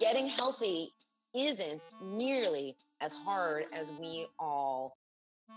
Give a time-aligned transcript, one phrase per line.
[0.00, 0.88] getting healthy
[1.34, 4.96] isn't nearly as hard as we all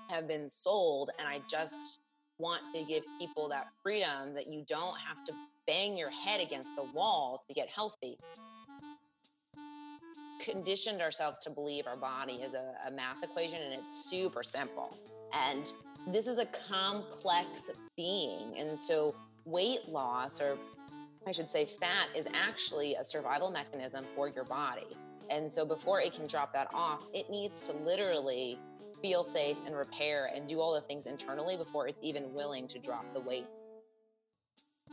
[0.09, 1.11] have been sold.
[1.19, 2.01] And I just
[2.39, 5.33] want to give people that freedom that you don't have to
[5.67, 8.17] bang your head against the wall to get healthy.
[10.39, 14.95] Conditioned ourselves to believe our body is a, a math equation and it's super simple.
[15.49, 15.71] And
[16.07, 18.53] this is a complex being.
[18.57, 19.13] And so,
[19.45, 20.57] weight loss, or
[21.27, 24.87] I should say, fat, is actually a survival mechanism for your body.
[25.29, 28.57] And so, before it can drop that off, it needs to literally
[29.01, 32.79] feel safe and repair and do all the things internally before it's even willing to
[32.79, 33.45] drop the weight.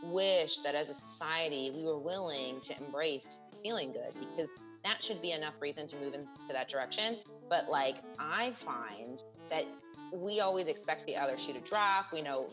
[0.03, 5.23] Wish that as a society, we were willing to embrace feeling good because that should
[5.23, 7.17] be enough reason to move into that direction.
[7.49, 9.67] But like, I find that
[10.13, 12.13] we always expect the other shoe to drop.
[12.13, 12.49] We know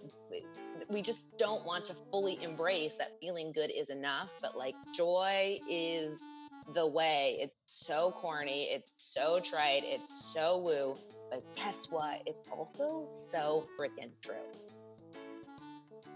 [0.92, 4.36] we just don't want to fully embrace that feeling good is enough.
[4.42, 6.26] But like, joy is
[6.74, 7.38] the way.
[7.40, 8.64] It's so corny.
[8.64, 9.84] It's so trite.
[9.86, 10.96] It's so woo.
[11.30, 12.22] But guess what?
[12.26, 14.36] It's also so freaking true.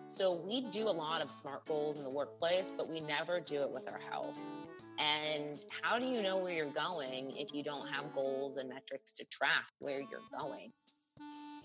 [0.07, 3.61] So we do a lot of SMART goals in the workplace, but we never do
[3.61, 4.39] it with our health.
[4.99, 9.11] And how do you know where you're going if you don't have goals and metrics
[9.13, 10.71] to track where you're going?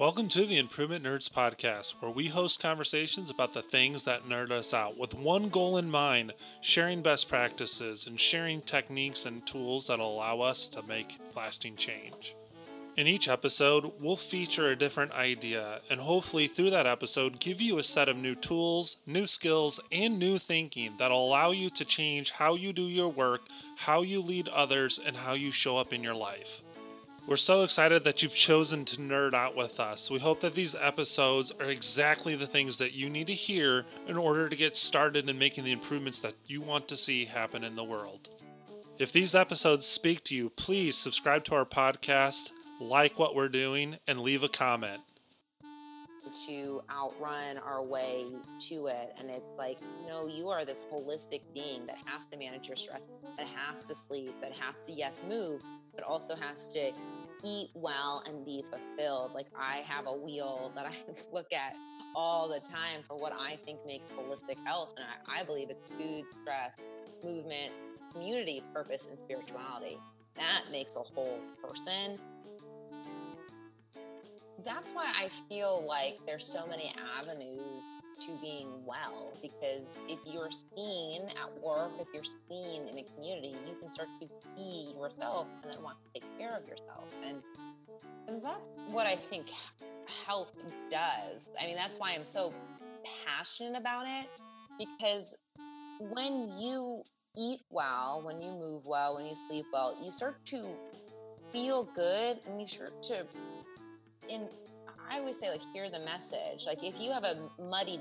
[0.00, 4.50] Welcome to the Improvement Nerds Podcast, where we host conversations about the things that nerd
[4.50, 9.88] us out with one goal in mind sharing best practices and sharing techniques and tools
[9.88, 12.34] that allow us to make lasting change.
[12.96, 17.76] In each episode, we'll feature a different idea and hopefully through that episode give you
[17.76, 22.30] a set of new tools, new skills, and new thinking that'll allow you to change
[22.30, 23.42] how you do your work,
[23.76, 26.62] how you lead others, and how you show up in your life.
[27.30, 30.10] We're so excited that you've chosen to nerd out with us.
[30.10, 34.16] We hope that these episodes are exactly the things that you need to hear in
[34.16, 37.76] order to get started in making the improvements that you want to see happen in
[37.76, 38.30] the world.
[38.98, 42.50] If these episodes speak to you, please subscribe to our podcast,
[42.80, 45.00] like what we're doing, and leave a comment.
[46.48, 48.24] To outrun our way
[48.58, 49.14] to it.
[49.20, 53.08] And it's like, no, you are this holistic being that has to manage your stress,
[53.36, 55.62] that has to sleep, that has to, yes, move,
[55.94, 56.92] but also has to
[57.44, 59.34] eat well and be fulfilled.
[59.34, 60.92] Like I have a wheel that I
[61.32, 61.74] look at
[62.14, 64.90] all the time for what I think makes holistic health.
[64.96, 66.76] And I, I believe it's food, stress,
[67.24, 67.72] movement,
[68.12, 69.98] community, purpose, and spirituality.
[70.36, 72.18] That makes a whole person.
[74.64, 80.50] That's why I feel like there's so many avenues to being well because if you're
[80.50, 85.46] seen at work, if you're seen in a community, you can start to see yourself
[85.62, 87.14] and then want to take care of yourself.
[87.26, 87.42] And,
[88.28, 89.46] and that's what I think
[90.26, 90.54] health
[90.90, 91.50] does.
[91.60, 92.52] I mean, that's why I'm so
[93.26, 94.28] passionate about it
[94.78, 95.38] because
[95.98, 97.02] when you
[97.36, 100.64] eat well, when you move well, when you sleep well, you start to
[101.52, 103.24] feel good and you start to
[104.30, 104.48] in
[105.10, 106.66] I always say like hear the message.
[106.66, 108.00] Like if you have a muddied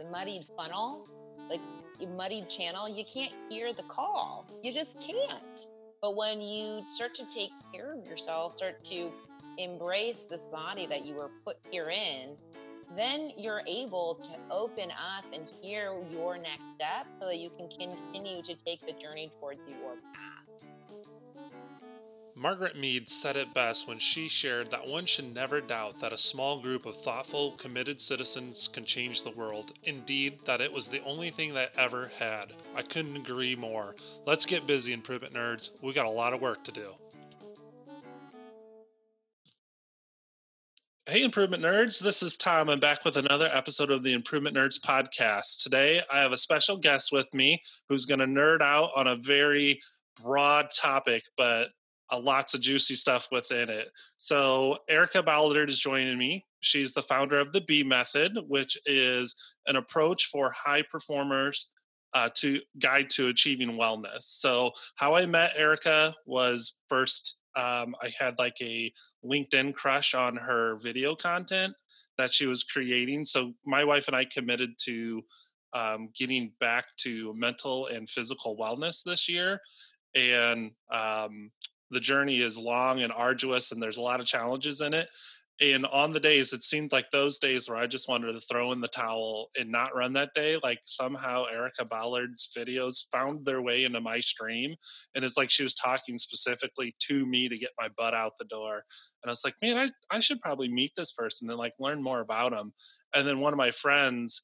[0.00, 1.06] a muddied funnel,
[1.48, 1.60] like
[2.00, 4.46] a muddied channel, you can't hear the call.
[4.62, 5.66] You just can't.
[6.00, 9.12] But when you start to take care of yourself, start to
[9.58, 12.36] embrace this body that you were put here in,
[12.96, 17.68] then you're able to open up and hear your next step so that you can
[17.68, 20.41] continue to take the journey towards your path.
[22.42, 26.18] Margaret Mead said it best when she shared that one should never doubt that a
[26.18, 29.70] small group of thoughtful, committed citizens can change the world.
[29.84, 32.52] Indeed, that it was the only thing that ever had.
[32.74, 33.94] I couldn't agree more.
[34.26, 35.80] Let's get busy, improvement nerds.
[35.84, 36.94] We got a lot of work to do.
[41.06, 42.02] Hey, Improvement Nerds.
[42.02, 42.68] This is Tom.
[42.68, 45.62] I'm back with another episode of the Improvement Nerds podcast.
[45.62, 49.14] Today, I have a special guest with me who's going to nerd out on a
[49.14, 49.78] very
[50.24, 51.68] broad topic, but
[52.12, 53.88] uh, lots of juicy stuff within it.
[54.16, 56.44] So Erica Ballard is joining me.
[56.60, 61.72] She's the founder of the B Method, which is an approach for high performers
[62.14, 64.22] uh, to guide to achieving wellness.
[64.22, 68.92] So how I met Erica was first um, I had like a
[69.24, 71.74] LinkedIn crush on her video content
[72.16, 73.24] that she was creating.
[73.24, 75.22] So my wife and I committed to
[75.74, 79.60] um, getting back to mental and physical wellness this year.
[80.14, 81.50] And um,
[81.92, 85.08] the journey is long and arduous and there's a lot of challenges in it
[85.60, 88.72] and on the days it seemed like those days where i just wanted to throw
[88.72, 93.62] in the towel and not run that day like somehow erica ballard's videos found their
[93.62, 94.74] way into my stream
[95.14, 98.44] and it's like she was talking specifically to me to get my butt out the
[98.46, 98.82] door
[99.22, 102.02] and i was like man i, I should probably meet this person and like learn
[102.02, 102.72] more about them
[103.14, 104.42] and then one of my friends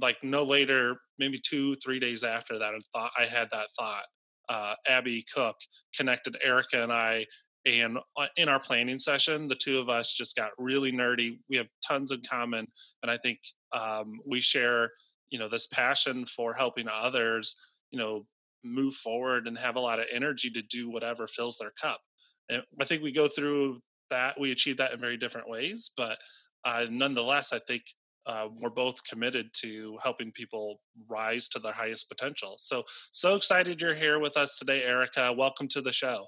[0.00, 4.06] like no later, maybe two, three days after that, I thought I had that thought.
[4.50, 5.56] Uh, Abby Cook
[5.96, 7.24] connected Erica and I,
[7.66, 11.38] and uh, in our planning session, the two of us just got really nerdy.
[11.48, 12.66] We have tons in common,
[13.02, 13.38] and I think
[13.72, 14.90] um, we share,
[15.30, 17.56] you know, this passion for helping others,
[17.90, 18.26] you know,
[18.64, 22.00] move forward and have a lot of energy to do whatever fills their cup.
[22.48, 23.80] And I think we go through
[24.10, 24.40] that.
[24.40, 26.18] We achieve that in very different ways, but
[26.64, 27.82] uh, nonetheless, I think
[28.26, 32.54] uh, we're both committed to helping people rise to their highest potential.
[32.58, 35.32] So, so excited you're here with us today, Erica.
[35.36, 36.26] Welcome to the show.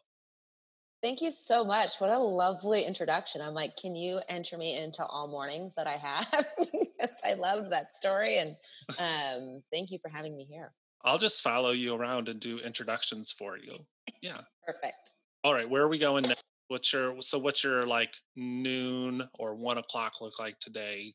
[1.03, 1.97] Thank you so much.
[1.99, 3.43] What a lovely introduction.
[3.43, 6.47] I'm like, can you enter me into all mornings that I have?
[7.03, 8.39] because I loved that story.
[8.39, 8.51] And
[9.01, 10.73] um, thank you for having me here.
[11.05, 13.75] I'll just follow you around and do introductions for you.
[14.21, 14.41] Yeah.
[14.65, 15.15] Perfect.
[15.43, 15.69] All right.
[15.69, 16.45] Where are we going next?
[16.69, 21.13] What's your so what's your like noon or one o'clock look like today?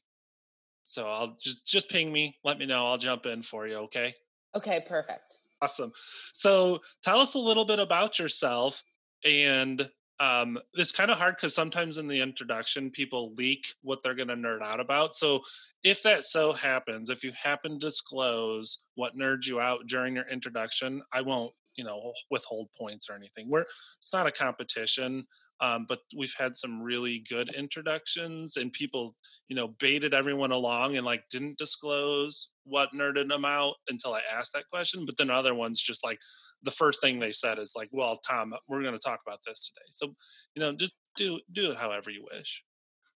[0.87, 2.85] So I'll just just ping me, let me know.
[2.85, 4.13] I'll jump in for you, okay?
[4.55, 5.39] Okay, perfect.
[5.61, 5.91] Awesome.
[6.33, 8.83] So tell us a little bit about yourself
[9.25, 9.89] and
[10.19, 14.29] um, it's kind of hard because sometimes in the introduction people leak what they're going
[14.29, 15.41] to nerd out about so
[15.83, 20.27] if that so happens if you happen to disclose what nerds you out during your
[20.27, 23.49] introduction i won't you know withhold points or anything.
[23.49, 23.65] We're
[23.99, 25.25] it's not a competition
[25.59, 29.15] um, but we've had some really good introductions and people
[29.47, 34.21] you know baited everyone along and like didn't disclose what nerded them out until i
[34.31, 36.19] asked that question but then other ones just like
[36.63, 39.69] the first thing they said is like well tom we're going to talk about this
[39.69, 39.85] today.
[39.89, 40.13] So
[40.55, 42.63] you know just do do it however you wish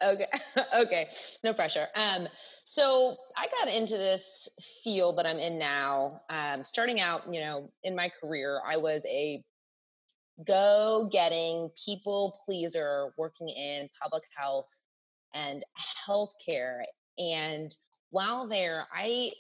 [0.03, 0.27] Okay.
[0.79, 1.07] okay.
[1.45, 1.87] No pressure.
[1.95, 2.29] Um,
[2.65, 6.21] so I got into this field that I'm in now.
[6.31, 9.43] Um, starting out, you know, in my career, I was a
[10.47, 14.83] go getting people pleaser working in public health
[15.35, 15.65] and
[16.09, 16.83] healthcare.
[17.19, 17.71] And
[18.11, 19.31] while there, I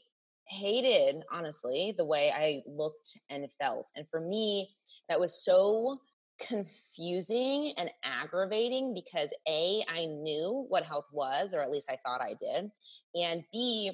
[0.49, 3.91] hated, honestly, the way I looked and felt.
[3.95, 4.69] And for me,
[5.09, 5.99] that was so
[6.47, 12.21] confusing and aggravating because A, I knew what health was, or at least I thought
[12.21, 12.71] I did.
[13.15, 13.93] And B,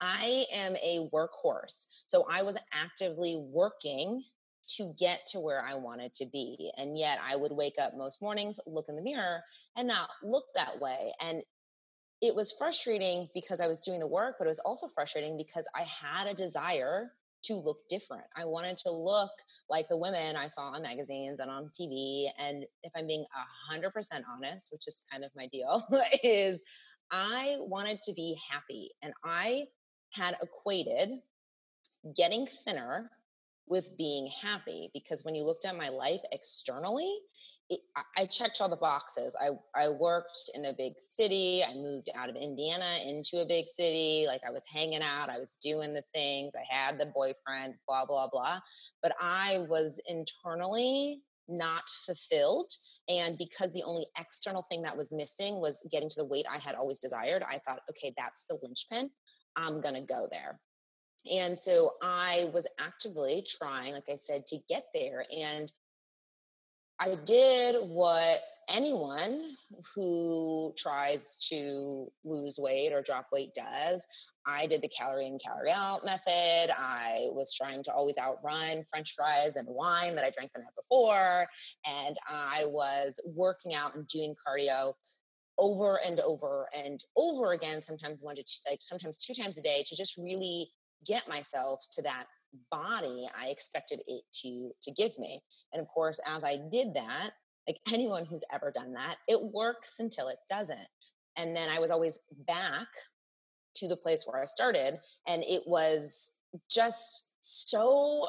[0.00, 1.86] I am a workhorse.
[2.06, 4.22] So I was actively working
[4.68, 6.70] to get to where I wanted to be.
[6.76, 9.42] And yet I would wake up most mornings, look in the mirror,
[9.76, 11.12] and not look that way.
[11.22, 11.42] And
[12.20, 15.68] it was frustrating because I was doing the work, but it was also frustrating because
[15.74, 17.12] I had a desire
[17.46, 18.24] to look different.
[18.36, 19.30] I wanted to look
[19.68, 22.26] like the women I saw on magazines and on TV.
[22.38, 23.24] And if I'm being
[23.72, 23.90] 100%
[24.30, 25.82] honest, which is kind of my deal,
[26.22, 26.64] is
[27.10, 28.90] I wanted to be happy.
[29.02, 29.66] And I
[30.12, 31.10] had equated
[32.16, 33.10] getting thinner
[33.68, 37.18] with being happy because when you looked at my life externally,
[37.68, 37.80] it,
[38.16, 39.36] I checked all the boxes.
[39.40, 41.62] I, I worked in a big city.
[41.68, 44.24] I moved out of Indiana into a big city.
[44.28, 48.06] Like I was hanging out, I was doing the things, I had the boyfriend, blah,
[48.06, 48.60] blah, blah.
[49.02, 52.70] But I was internally not fulfilled.
[53.08, 56.58] And because the only external thing that was missing was getting to the weight I
[56.58, 59.10] had always desired, I thought, okay, that's the linchpin.
[59.56, 60.60] I'm going to go there.
[61.32, 65.24] And so I was actively trying, like I said, to get there.
[65.36, 65.70] And
[66.98, 68.38] I did what
[68.68, 69.44] anyone
[69.94, 74.06] who tries to lose weight or drop weight does.
[74.46, 76.74] I did the calorie in, calorie out method.
[76.76, 80.68] I was trying to always outrun french fries and wine that I drank the night
[80.76, 81.46] before.
[81.86, 84.94] And I was working out and doing cardio
[85.58, 89.62] over and over and over again, sometimes one to two, like sometimes two times a
[89.62, 90.68] day to just really
[91.06, 92.26] get myself to that
[92.70, 95.40] body I expected it to to give me.
[95.72, 97.30] And of course, as I did that,
[97.66, 100.88] like anyone who's ever done that, it works until it doesn't.
[101.36, 102.88] And then I was always back
[103.76, 106.38] to the place where I started and it was
[106.70, 108.26] just so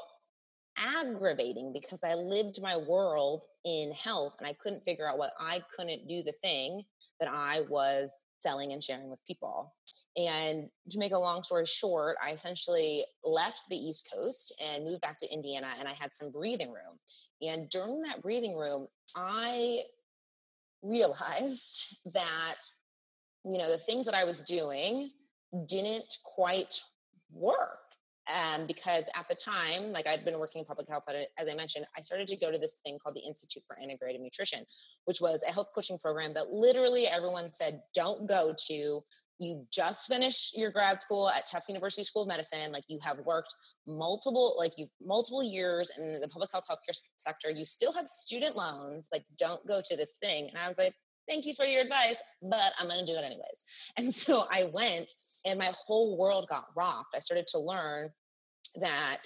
[0.78, 5.62] aggravating because I lived my world in health and I couldn't figure out what I
[5.76, 6.84] couldn't do the thing
[7.20, 9.74] that I was selling and sharing with people.
[10.16, 15.02] And to make a long story short, I essentially left the East Coast and moved
[15.02, 17.00] back to Indiana and I had some breathing room.
[17.42, 19.82] And during that breathing room, I
[20.82, 22.56] realized that,
[23.44, 25.12] you know, the things that I was doing
[25.68, 26.82] didn't quite
[27.32, 27.87] work
[28.30, 31.04] um, because at the time, like I'd been working in public health,
[31.38, 34.22] as I mentioned, I started to go to this thing called the Institute for Integrative
[34.22, 34.66] Nutrition,
[35.06, 39.02] which was a health coaching program that literally everyone said, don't go to.
[39.40, 42.72] You just finished your grad school at Tufts University School of Medicine.
[42.72, 43.54] Like you have worked
[43.86, 47.52] multiple, like you've multiple years in the public health healthcare sector.
[47.52, 49.10] You still have student loans.
[49.12, 50.50] Like don't go to this thing.
[50.50, 50.94] And I was like,
[51.28, 53.92] thank you for your advice, but I'm going to do it anyways.
[53.98, 55.12] And so I went
[55.46, 57.16] and my whole world got rocked.
[57.16, 58.10] I started to learn
[58.80, 59.24] that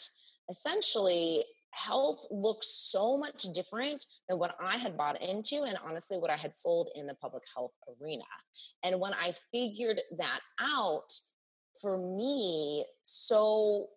[0.50, 6.29] essentially health looks so much different than what I had bought into and honestly what
[6.29, 8.25] I had sold in the public health arena.
[8.84, 11.12] And when I figured that out,
[11.79, 13.88] for me, so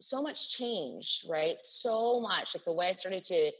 [0.00, 1.56] so much changed, right?
[1.56, 3.50] So much like the way I started to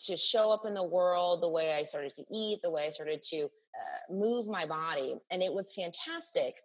[0.00, 2.90] to show up in the world, the way I started to eat, the way I
[2.90, 6.56] started to uh, move my body, and it was fantastic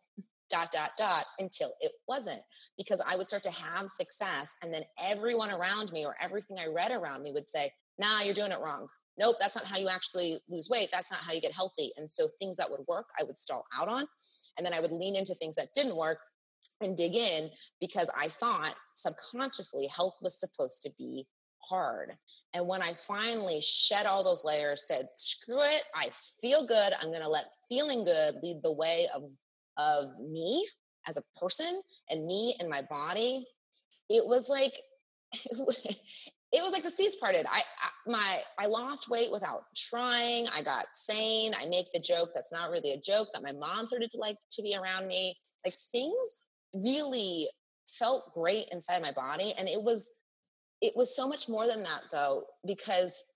[0.49, 2.41] dot dot dot until it wasn't
[2.77, 6.65] because i would start to have success and then everyone around me or everything i
[6.65, 8.87] read around me would say nah you're doing it wrong.
[9.19, 10.87] Nope that's not how you actually lose weight.
[10.91, 11.91] That's not how you get healthy.
[11.97, 14.05] And so things that would work i would stall out on
[14.57, 16.19] and then i would lean into things that didn't work
[16.81, 21.27] and dig in because i thought subconsciously health was supposed to be
[21.67, 22.11] hard
[22.53, 26.09] and when i finally shed all those layers said screw it i
[26.41, 29.23] feel good i'm going to let feeling good lead the way of
[29.77, 30.65] of me
[31.07, 33.45] as a person and me and my body,
[34.09, 34.73] it was like
[35.33, 37.45] it was like the seas parted.
[37.45, 40.47] I, I, my I lost weight without trying.
[40.55, 41.53] I got sane.
[41.59, 44.37] I make the joke that's not really a joke that my mom started to like
[44.51, 45.35] to be around me.
[45.65, 47.47] Like things really
[47.87, 50.18] felt great inside my body and it was
[50.81, 53.33] it was so much more than that though because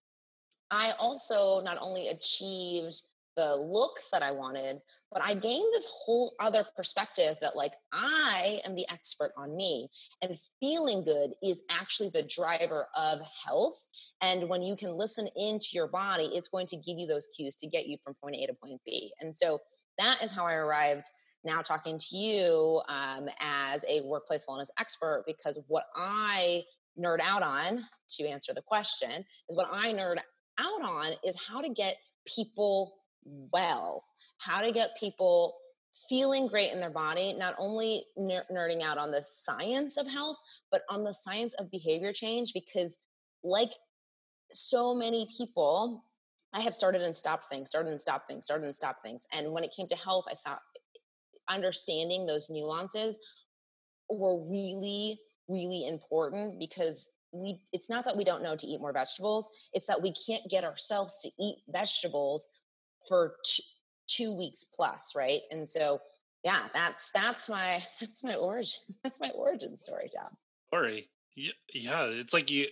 [0.71, 2.95] I also not only achieved
[3.35, 4.77] the looks that I wanted,
[5.12, 9.88] but I gained this whole other perspective that, like, I am the expert on me,
[10.21, 13.88] and feeling good is actually the driver of health.
[14.21, 17.55] And when you can listen into your body, it's going to give you those cues
[17.57, 19.12] to get you from point A to point B.
[19.19, 19.59] And so
[19.97, 21.09] that is how I arrived
[21.43, 26.62] now talking to you um, as a workplace wellness expert because what I
[27.00, 30.17] nerd out on to answer the question is what I nerd
[30.59, 31.97] out on is how to get
[32.35, 32.95] people
[33.25, 34.03] well,
[34.39, 35.55] how to get people
[36.09, 40.38] feeling great in their body, not only ner- nerding out on the science of health,
[40.71, 42.51] but on the science of behavior change.
[42.53, 43.03] Because,
[43.43, 43.71] like
[44.51, 46.05] so many people,
[46.53, 49.25] I have started and stopped things, started and stopped things, started and stopped things.
[49.33, 50.59] And when it came to health, I thought
[51.50, 53.19] understanding those nuances
[54.09, 58.93] were really, really important because we it's not that we don't know to eat more
[58.93, 62.47] vegetables it's that we can't get ourselves to eat vegetables
[63.07, 63.63] for two,
[64.07, 65.39] two weeks plus, right?
[65.51, 66.00] And so,
[66.43, 68.79] yeah, that's that's my that's my origin.
[69.03, 70.38] That's my origin story, Tom.
[70.67, 72.67] Story, yeah, it's like you.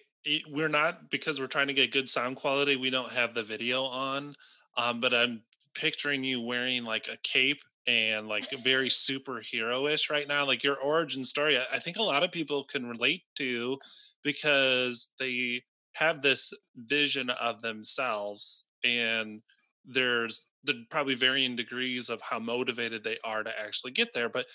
[0.50, 2.76] We're not because we're trying to get good sound quality.
[2.76, 4.36] We don't have the video on,
[4.78, 5.42] um, but I'm
[5.74, 11.24] picturing you wearing like a cape and like very superhero-ish right now like your origin
[11.24, 13.78] story i think a lot of people can relate to
[14.24, 15.62] because they
[15.96, 19.42] have this vision of themselves and
[19.86, 24.46] there's the probably varying degrees of how motivated they are to actually get there but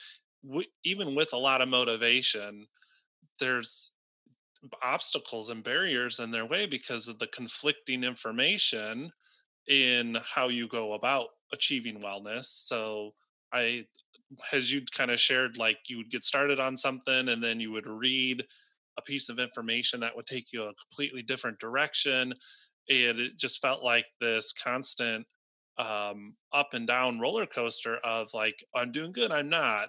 [0.42, 2.66] we, even with a lot of motivation
[3.40, 3.94] there's
[4.82, 9.10] obstacles and barriers in their way because of the conflicting information
[9.68, 13.12] in how you go about achieving wellness so
[13.52, 13.84] i
[14.52, 17.70] as you kind of shared like you would get started on something and then you
[17.70, 18.44] would read
[18.98, 22.32] a piece of information that would take you a completely different direction
[22.88, 25.26] and it just felt like this constant
[25.78, 29.88] um, up and down roller coaster of like i'm doing good i'm not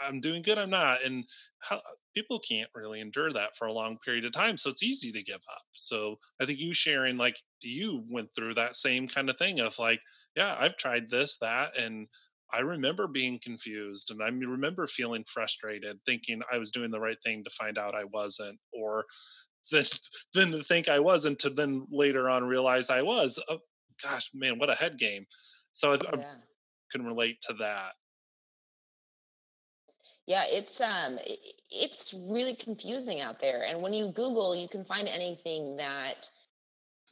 [0.00, 1.24] i'm doing good i'm not and
[1.60, 1.80] how,
[2.14, 5.22] people can't really endure that for a long period of time so it's easy to
[5.22, 9.36] give up so i think you sharing like you went through that same kind of
[9.36, 10.00] thing of like
[10.36, 12.08] yeah i've tried this that and
[12.52, 17.16] I remember being confused and I remember feeling frustrated, thinking I was doing the right
[17.20, 19.06] thing to find out I wasn't, or
[19.72, 19.84] then,
[20.34, 23.42] than to think I wasn't to then later on realize I was.
[23.48, 23.58] Oh,
[24.02, 25.26] gosh, man, what a head game!
[25.72, 25.98] So I.
[26.12, 26.24] I
[26.92, 27.92] can relate to that.
[30.26, 31.18] Yeah, it's um,
[31.70, 36.26] it's really confusing out there, and when you Google, you can find anything that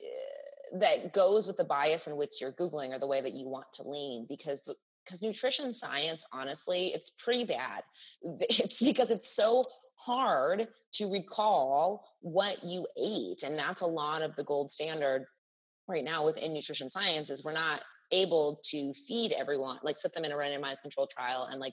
[0.02, 3.46] uh, that goes with the bias in which you're googling or the way that you
[3.46, 7.82] want to lean because because nutrition science honestly it's pretty bad.
[8.48, 9.62] It's because it's so
[10.06, 15.26] hard to recall what you ate and that's a lot of the gold standard
[15.88, 20.24] right now within nutrition science is we're not able to feed everyone like set them
[20.24, 21.72] in a randomized control trial and like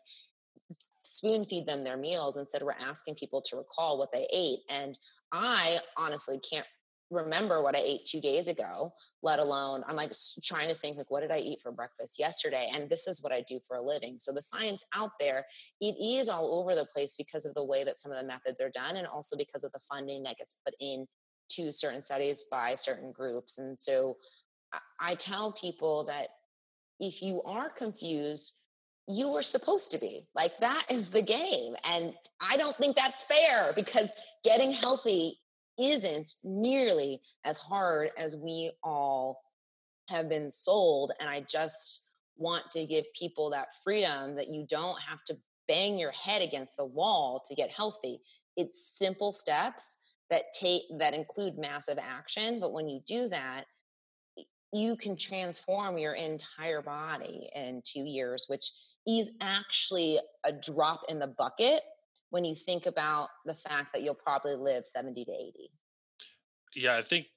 [1.09, 4.97] spoon feed them their meals instead we're asking people to recall what they ate and
[5.31, 6.65] i honestly can't
[7.11, 10.11] remember what I ate two days ago, let alone I'm like
[10.43, 12.69] trying to think like what did I eat for breakfast yesterday?
[12.73, 14.17] And this is what I do for a living.
[14.19, 15.45] So the science out there,
[15.81, 18.61] it is all over the place because of the way that some of the methods
[18.61, 21.07] are done and also because of the funding that gets put in
[21.51, 23.57] to certain studies by certain groups.
[23.57, 24.17] And so
[24.99, 26.27] I tell people that
[26.99, 28.58] if you are confused,
[29.11, 30.27] you were supposed to be.
[30.35, 31.75] Like that is the game.
[31.91, 34.13] And I don't think that's fair because
[34.45, 35.33] getting healthy
[35.79, 39.41] isn't nearly as hard as we all
[40.09, 41.11] have been sold.
[41.19, 45.35] And I just want to give people that freedom that you don't have to
[45.67, 48.21] bang your head against the wall to get healthy.
[48.55, 49.99] It's simple steps
[50.29, 53.63] that take that include massive action, but when you do that,
[54.71, 58.71] you can transform your entire body in 2 years, which
[59.07, 61.81] is actually a drop in the bucket
[62.29, 65.71] when you think about the fact that you'll probably live 70 to 80.
[66.75, 67.27] Yeah, I think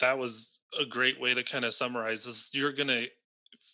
[0.00, 2.50] that was a great way to kind of summarize this.
[2.52, 3.08] You're going to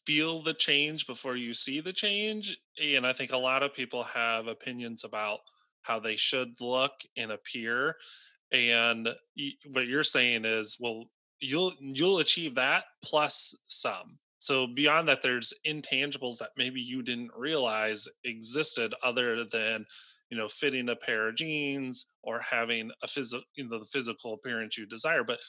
[0.07, 2.59] feel the change before you see the change.
[2.83, 5.41] And I think a lot of people have opinions about
[5.83, 7.97] how they should look and appear.
[8.53, 9.09] And
[9.73, 11.07] what you're saying is, well,
[11.41, 14.19] you'll you'll achieve that plus some.
[14.39, 19.87] So beyond that, there's intangibles that maybe you didn't realize existed other than,
[20.31, 24.35] you know, fitting a pair of jeans or having a physical, you know, the physical
[24.35, 25.25] appearance you desire.
[25.25, 25.41] But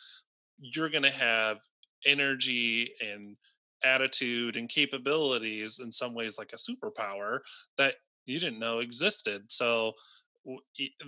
[0.59, 1.59] you're going to have
[2.05, 3.37] energy and
[3.83, 7.39] attitude and capabilities in some ways like a superpower
[7.77, 9.43] that you didn't know existed.
[9.49, 9.93] So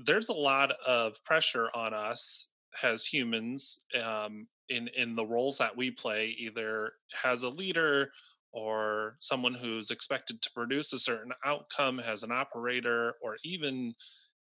[0.05, 2.51] there's a lot of pressure on us
[2.83, 8.11] as humans um, in in the roles that we play, either has a leader
[8.53, 13.93] or someone who's expected to produce a certain outcome has an operator or even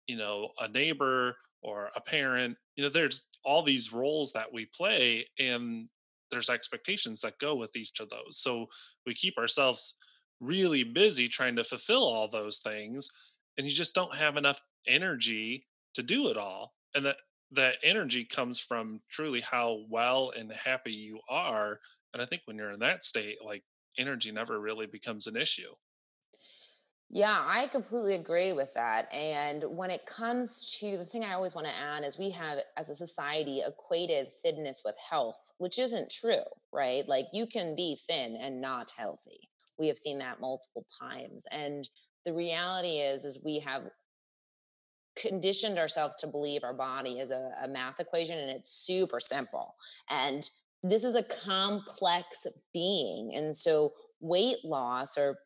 [0.06, 2.56] you know a neighbor or a parent.
[2.76, 5.88] You know there's all these roles that we play and
[6.30, 8.38] there's expectations that go with each of those.
[8.38, 8.66] So
[9.06, 9.96] we keep ourselves
[10.40, 13.08] really busy trying to fulfill all those things
[13.56, 16.74] and you just don't have enough energy to do it all.
[16.94, 17.16] And that
[17.54, 21.80] that energy comes from truly how well and happy you are
[22.12, 23.64] and i think when you're in that state like
[23.98, 25.72] energy never really becomes an issue
[27.10, 29.12] yeah, I completely agree with that.
[29.14, 32.58] And when it comes to the thing I always want to add is we have,
[32.76, 37.04] as a society, equated thinness with health, which isn't true, right?
[37.06, 39.48] Like you can be thin and not healthy.
[39.78, 41.46] We have seen that multiple times.
[41.52, 41.88] And
[42.24, 43.82] the reality is, is we have
[45.16, 49.74] conditioned ourselves to believe our body is a, a math equation and it's super simple.
[50.10, 50.48] And
[50.82, 53.32] this is a complex being.
[53.34, 55.38] And so weight loss or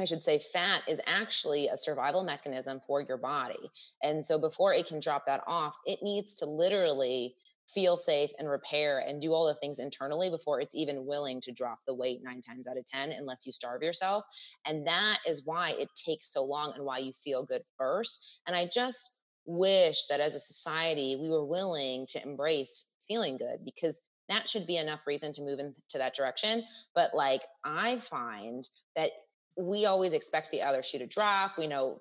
[0.00, 3.70] I should say, fat is actually a survival mechanism for your body.
[4.02, 7.34] And so before it can drop that off, it needs to literally
[7.74, 11.52] feel safe and repair and do all the things internally before it's even willing to
[11.52, 14.24] drop the weight nine times out of 10 unless you starve yourself.
[14.66, 18.40] And that is why it takes so long and why you feel good first.
[18.46, 23.64] And I just wish that as a society, we were willing to embrace feeling good
[23.64, 26.64] because that should be enough reason to move into that direction.
[26.94, 29.10] But like, I find that
[29.56, 31.58] we always expect the other shoe to drop.
[31.58, 31.98] We know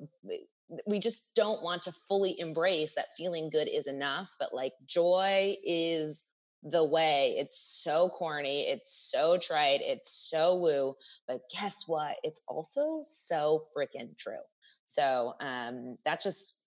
[0.85, 5.55] we just don't want to fully embrace that feeling good is enough, but like joy
[5.63, 6.25] is
[6.61, 7.35] the way.
[7.37, 10.95] It's so corny, it's so trite, it's so woo,
[11.27, 12.17] but guess what?
[12.23, 14.43] It's also so freaking true.
[14.85, 16.65] So um that just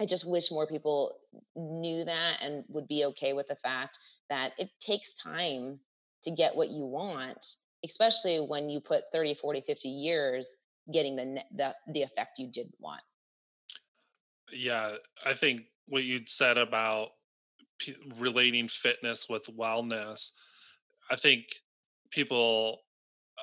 [0.00, 1.16] I just wish more people
[1.54, 3.98] knew that and would be okay with the fact
[4.30, 5.80] that it takes time
[6.22, 7.44] to get what you want
[7.84, 10.62] especially when you put 30 40 50 years
[10.92, 13.02] getting the the, the effect you didn't want
[14.52, 14.92] yeah
[15.26, 17.08] i think what you'd said about
[17.78, 20.32] p- relating fitness with wellness
[21.10, 21.46] i think
[22.10, 22.82] people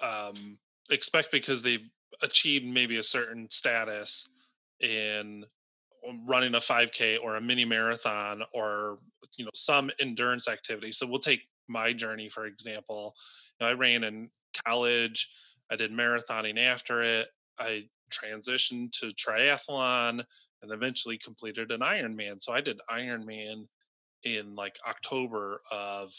[0.03, 0.57] um,
[0.91, 1.89] expect because they've
[2.21, 4.29] achieved maybe a certain status
[4.79, 5.43] in
[6.25, 8.99] running a 5k or a mini marathon or
[9.37, 13.13] you know some endurance activity so we'll take my journey for example
[13.59, 14.29] know, I ran in
[14.65, 15.29] college.
[15.71, 17.27] I did marathoning after it.
[17.59, 20.23] I transitioned to triathlon
[20.61, 22.41] and eventually completed an Ironman.
[22.41, 23.67] So I did Ironman
[24.23, 26.13] in like October of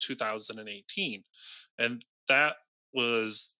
[0.00, 1.24] 2018.
[1.78, 2.56] And that
[2.92, 3.56] was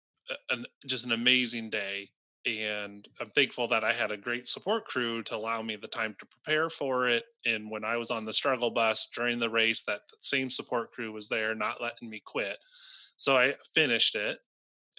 [0.50, 2.10] an, just an amazing day.
[2.44, 6.16] And I'm thankful that I had a great support crew to allow me the time
[6.18, 7.24] to prepare for it.
[7.46, 11.12] And when I was on the struggle bus during the race, that same support crew
[11.12, 12.58] was there, not letting me quit.
[13.14, 14.38] So I finished it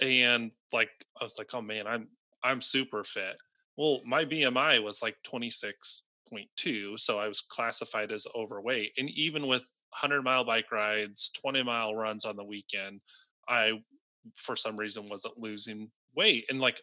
[0.02, 2.08] and like I was like, oh man, I'm
[2.44, 3.38] I'm super fit.
[3.78, 8.92] Well, my BMI was like 26.2, so I was classified as overweight.
[8.98, 13.02] And even with 100 mile bike rides, 20 mile runs on the weekend,
[13.48, 13.82] I
[14.36, 16.46] for some reason wasn't losing weight.
[16.50, 16.82] And like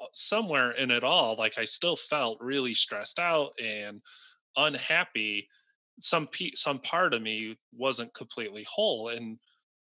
[0.00, 4.00] uh, somewhere in it all, like I still felt really stressed out and
[4.56, 5.48] unhappy.
[6.00, 9.38] Some pe- some part of me wasn't completely whole, and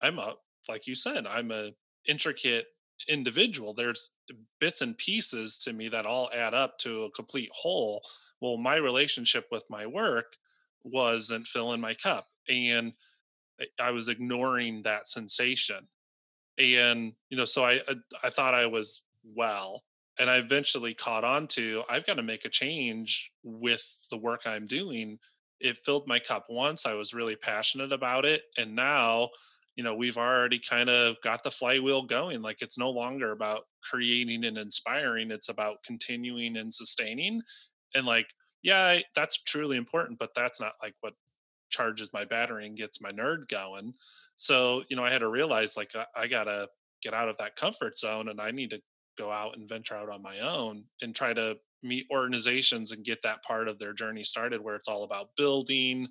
[0.01, 0.35] I'm a
[0.67, 1.71] like you said, I'm a
[2.07, 2.67] intricate
[3.07, 3.73] individual.
[3.73, 4.13] There's
[4.59, 8.01] bits and pieces to me that all add up to a complete whole.
[8.41, 10.37] Well, my relationship with my work
[10.83, 12.27] wasn't filling my cup.
[12.47, 12.93] And
[13.79, 15.87] I was ignoring that sensation.
[16.57, 17.79] And, you know, so I,
[18.23, 19.83] I thought I was well.
[20.17, 24.41] And I eventually caught on to I've got to make a change with the work
[24.45, 25.19] I'm doing.
[25.61, 26.85] It filled my cup once.
[26.85, 28.43] I was really passionate about it.
[28.57, 29.29] And now
[29.79, 33.61] you know we've already kind of got the flywheel going like it's no longer about
[33.81, 37.41] creating and inspiring it's about continuing and sustaining
[37.95, 38.27] and like
[38.61, 41.13] yeah that's truly important but that's not like what
[41.69, 43.93] charges my battery and gets my nerd going
[44.35, 46.67] so you know i had to realize like i, I gotta
[47.01, 48.81] get out of that comfort zone and i need to
[49.17, 53.21] go out and venture out on my own and try to meet organizations and get
[53.21, 56.09] that part of their journey started where it's all about building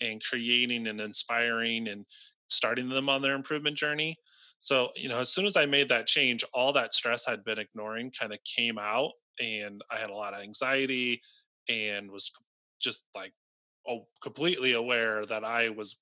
[0.00, 2.04] and creating and inspiring and
[2.48, 4.16] starting them on their improvement journey.
[4.58, 7.58] So, you know, as soon as I made that change, all that stress I'd been
[7.58, 11.20] ignoring kind of came out and I had a lot of anxiety
[11.68, 12.32] and was
[12.80, 13.32] just like
[13.88, 16.00] oh, completely aware that I was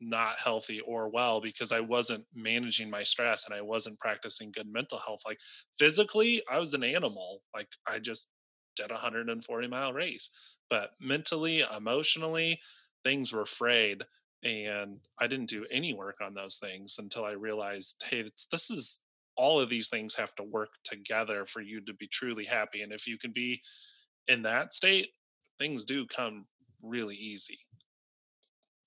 [0.00, 4.70] not healthy or well because I wasn't managing my stress and I wasn't practicing good
[4.70, 5.22] mental health.
[5.26, 5.38] Like
[5.78, 7.40] physically, I was an animal.
[7.54, 8.30] Like I just
[8.76, 10.30] did a 140 mile race,
[10.68, 12.60] but mentally, emotionally,
[13.02, 14.02] things were frayed
[14.46, 19.00] and i didn't do any work on those things until i realized hey this is
[19.36, 22.92] all of these things have to work together for you to be truly happy and
[22.92, 23.60] if you can be
[24.28, 25.08] in that state
[25.58, 26.46] things do come
[26.82, 27.58] really easy.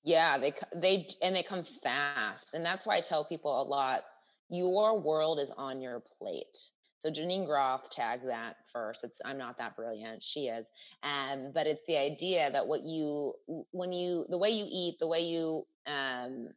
[0.04, 4.02] Yeah they they and they come fast and that's why i tell people a lot
[4.50, 6.58] your world is on your plate
[7.00, 9.04] so Geneen Roth tagged that first.
[9.06, 10.22] It's I'm not that brilliant.
[10.22, 10.72] She is.
[11.02, 13.34] Um, but it's the idea that what you
[13.72, 16.50] when you the way you eat, the way you um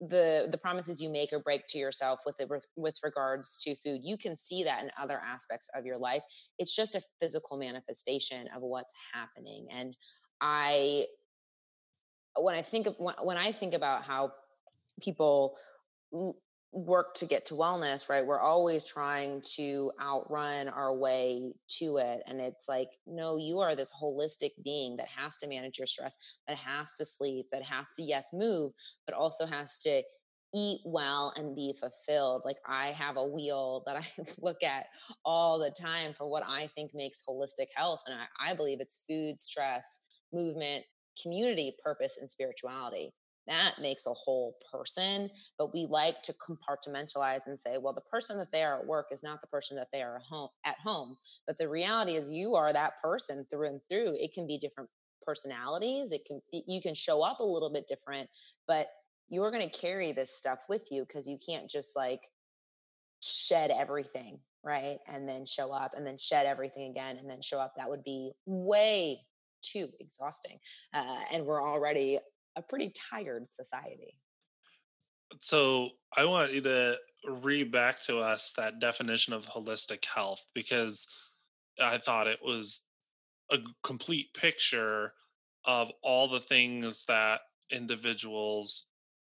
[0.00, 4.00] the the promises you make or break to yourself with it with regards to food
[4.04, 6.20] you can see that in other aspects of your life
[6.58, 9.96] it's just a physical manifestation of what's happening and
[10.42, 11.02] i
[12.36, 14.30] when i think of when i think about how
[15.00, 15.56] people
[16.72, 18.26] work to get to wellness, right?
[18.26, 22.20] We're always trying to outrun our way to it.
[22.26, 26.18] And it's like, no, you are this holistic being that has to manage your stress,
[26.46, 28.72] that has to sleep, that has to, yes, move,
[29.06, 30.02] but also has to
[30.54, 32.42] eat well and be fulfilled.
[32.44, 34.04] Like I have a wheel that I
[34.40, 34.86] look at
[35.24, 38.00] all the time for what I think makes holistic health.
[38.06, 40.02] And I, I believe it's food, stress,
[40.32, 40.84] movement,
[41.22, 43.12] community, purpose, and spirituality
[43.46, 48.38] that makes a whole person but we like to compartmentalize and say well the person
[48.38, 51.16] that they are at work is not the person that they are home at home
[51.46, 54.14] but the reality is you are that person through and through.
[54.18, 54.90] It can be different
[55.24, 58.28] personalities it can you can show up a little bit different
[58.68, 58.86] but
[59.28, 62.30] you're going to carry this stuff with you because you can't just like
[63.22, 67.58] shed everything right and then show up and then shed everything again and then show
[67.58, 67.74] up.
[67.76, 69.20] That would be way
[69.62, 70.58] too exhausting
[70.94, 72.18] uh, and we're already
[72.56, 74.18] a pretty tired society.
[75.40, 76.96] So I want you to
[77.28, 81.06] read back to us that definition of holistic health because
[81.80, 82.86] I thought it was
[83.50, 85.12] a complete picture
[85.64, 87.40] of all the things that
[87.70, 88.86] individuals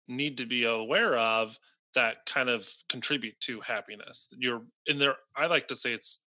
[0.07, 1.59] need to be aware of
[1.95, 4.29] that kind of contribute to happiness.
[4.39, 5.17] You're in there.
[5.35, 6.25] I like to say it's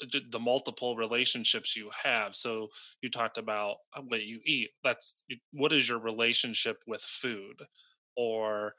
[0.00, 2.34] the multiple relationships you have.
[2.34, 2.68] So
[3.02, 7.62] you talked about uh, what you eat that's what is your relationship with food?
[8.16, 8.74] Or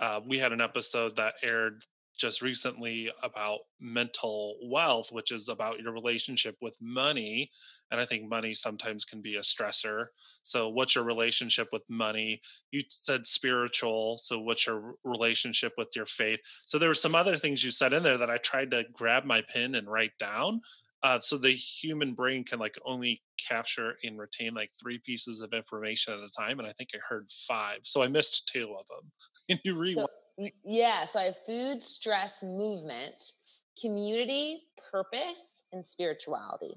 [0.00, 1.84] uh, we had an episode that aired
[2.18, 7.50] just recently about mental wealth, which is about your relationship with money.
[7.90, 10.06] And I think money sometimes can be a stressor.
[10.42, 12.40] So, what's your relationship with money?
[12.70, 14.18] You said spiritual.
[14.18, 16.40] So, what's your relationship with your faith?
[16.66, 19.24] So, there were some other things you said in there that I tried to grab
[19.24, 20.60] my pen and write down.
[21.02, 25.52] Uh, so the human brain can like only capture and retain like three pieces of
[25.52, 28.86] information at a time and i think i heard five so i missed two of
[28.88, 29.12] them
[29.48, 30.08] can you rewind?
[30.08, 30.17] so,
[30.64, 31.04] yeah.
[31.04, 33.32] So I have food, stress, movement,
[33.80, 36.74] community, purpose, and spirituality.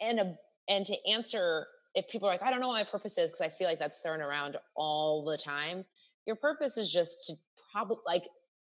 [0.00, 3.16] And a, and to answer if people are like, I don't know what my purpose
[3.16, 5.86] is, because I feel like that's thrown around all the time.
[6.26, 7.34] Your purpose is just to
[7.72, 8.24] probably like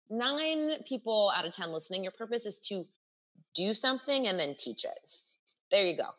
[0.10, 2.86] nine people out of 10 listening, your purpose is to
[3.55, 5.12] do something and then teach it.
[5.71, 6.10] There you go.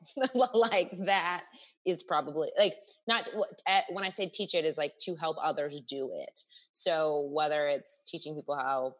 [0.54, 1.44] like that
[1.86, 2.74] is probably like
[3.08, 3.50] not what
[3.90, 6.40] when I say teach it is like to help others do it.
[6.72, 8.96] So whether it's teaching people how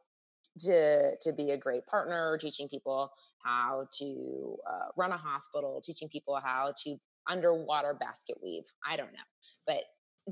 [0.60, 3.12] to to be a great partner, teaching people
[3.44, 6.96] how to uh, run a hospital, teaching people how to
[7.30, 8.64] underwater basket weave.
[8.88, 9.18] I don't know,
[9.66, 9.84] but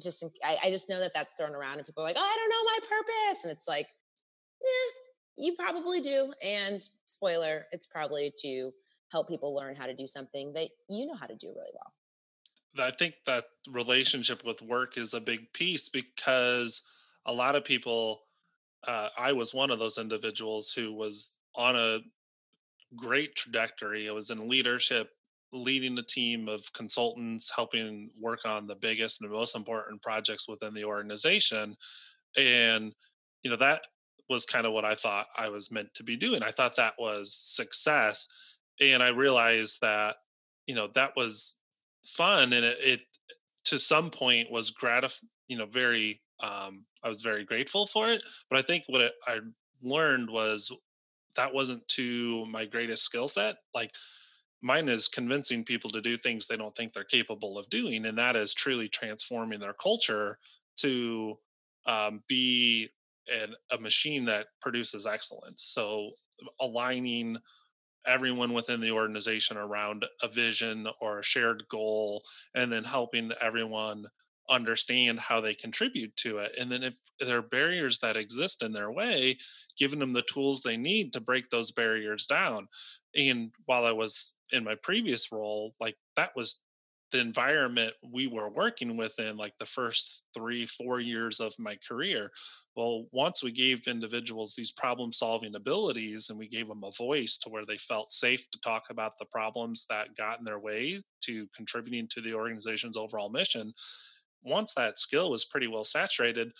[0.02, 2.36] just I, I just know that that's thrown around and people are like, oh, I
[2.36, 3.88] don't know my purpose, and it's like
[4.62, 6.32] Yeah, you probably do.
[6.44, 8.72] And spoiler, it's probably to
[9.12, 11.92] help people learn how to do something that you know how to do really well.
[12.80, 16.82] I think that relationship with work is a big piece because
[17.26, 18.22] a lot of people,
[18.86, 22.00] uh, I was one of those individuals who was on a
[22.96, 24.08] great trajectory.
[24.08, 25.10] I was in leadership,
[25.52, 30.74] leading a team of consultants, helping work on the biggest and most important projects within
[30.74, 31.76] the organization.
[32.36, 32.94] And,
[33.42, 33.82] you know, that
[34.28, 36.42] was kind of what I thought I was meant to be doing.
[36.42, 38.28] I thought that was success.
[38.80, 40.16] And I realized that,
[40.66, 41.60] you know, that was
[42.04, 43.00] fun and it, it
[43.64, 48.22] to some point was gratif you know very um i was very grateful for it
[48.48, 49.38] but i think what i
[49.82, 50.72] learned was
[51.36, 53.92] that wasn't to my greatest skill set like
[54.60, 58.18] mine is convincing people to do things they don't think they're capable of doing and
[58.18, 60.38] that is truly transforming their culture
[60.76, 61.38] to
[61.88, 62.88] um, be
[63.28, 65.62] an, a machine that produces excellence.
[65.62, 66.10] So
[66.60, 67.38] aligning
[68.08, 72.22] everyone within the organization around a vision or a shared goal
[72.54, 74.06] and then helping everyone
[74.50, 76.52] understand how they contribute to it.
[76.58, 79.36] And then if there are barriers that exist in their way
[79.78, 82.68] giving them the tools they need to break those barriers down.
[83.14, 86.62] And while i was in my previous role like that was
[87.10, 92.30] the environment we were working within like the first three four years of my career
[92.76, 97.38] well once we gave individuals these problem solving abilities and we gave them a voice
[97.38, 100.98] to where they felt safe to talk about the problems that got in their way
[101.20, 103.72] to contributing to the organization's overall mission
[104.42, 106.52] once that skill was pretty well saturated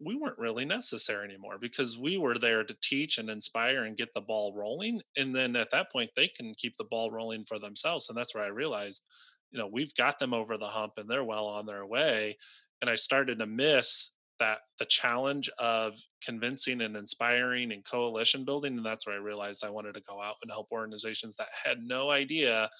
[0.00, 4.14] we weren't really necessary anymore because we were there to teach and inspire and get
[4.14, 5.02] the ball rolling.
[5.16, 8.08] And then at that point, they can keep the ball rolling for themselves.
[8.08, 9.04] And that's where I realized,
[9.50, 12.36] you know, we've got them over the hump and they're well on their way.
[12.80, 18.76] And I started to miss that the challenge of convincing and inspiring and coalition building.
[18.76, 21.78] And that's where I realized I wanted to go out and help organizations that had
[21.82, 22.70] no idea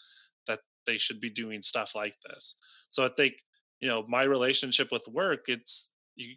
[0.48, 2.56] that they should be doing stuff like this.
[2.88, 3.34] So I think,
[3.80, 6.34] you know, my relationship with work, it's you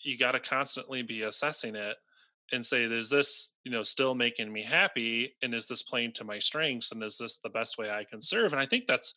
[0.00, 1.96] you got to constantly be assessing it
[2.52, 5.34] and say is this you know still making me happy?
[5.42, 6.92] And is this playing to my strengths?
[6.92, 8.52] And is this the best way i can serve?
[8.52, 9.14] And i think that's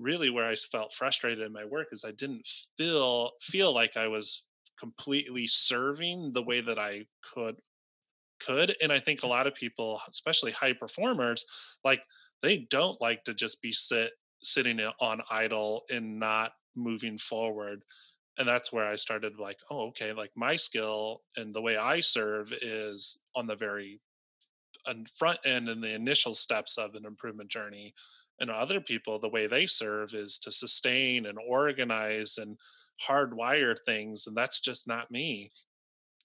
[0.00, 4.08] really where i felt frustrated in my work is i didn't feel feel like i
[4.08, 4.48] was
[4.78, 7.56] completely serving the way that i could
[8.44, 8.74] could.
[8.82, 9.30] And i think a mm.
[9.30, 11.44] lot of people especially high performers
[11.84, 12.02] like
[12.42, 17.82] they don't like to just be sit sitting uh, on idle and not moving forward
[18.40, 22.00] and that's where I started like, oh, okay, like my skill and the way I
[22.00, 24.00] serve is on the very
[25.14, 27.92] front end and the initial steps of an improvement journey.
[28.40, 32.56] And other people, the way they serve is to sustain and organize and
[33.06, 34.26] hardwire things.
[34.26, 35.50] And that's just not me.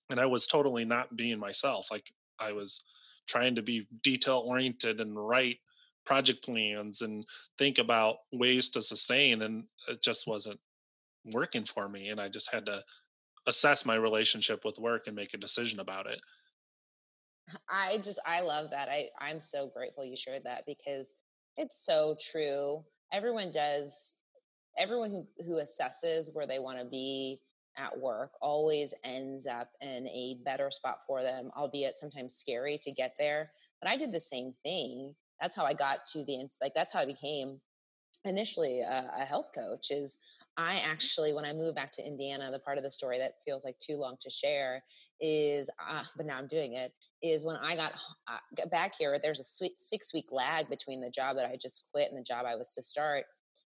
[0.09, 1.87] And I was totally not being myself.
[1.91, 2.81] Like I was
[3.27, 5.57] trying to be detail oriented and write
[6.05, 7.25] project plans and
[7.57, 9.41] think about ways to sustain.
[9.41, 10.61] And it just wasn't
[11.33, 12.81] working for me and i just had to
[13.47, 16.19] assess my relationship with work and make a decision about it.
[17.69, 21.13] I just i love that i i'm so grateful you shared that because
[21.57, 22.83] it's so true
[23.13, 24.19] everyone does
[24.79, 27.39] everyone who who assesses where they want to be
[27.77, 32.91] at work always ends up in a better spot for them albeit sometimes scary to
[32.91, 36.73] get there but i did the same thing that's how i got to the like
[36.73, 37.61] that's how i became
[38.23, 40.17] initially a, a health coach is
[40.57, 43.65] I actually, when I moved back to Indiana, the part of the story that feels
[43.65, 44.83] like too long to share
[45.19, 47.93] is, uh, but now I'm doing it, is when I got,
[48.27, 51.89] uh, got back here, there's a six week lag between the job that I just
[51.91, 53.25] quit and the job I was to start.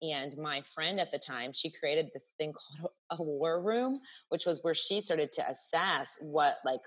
[0.01, 4.45] And my friend at the time, she created this thing called a war room, which
[4.45, 6.81] was where she started to assess what, like,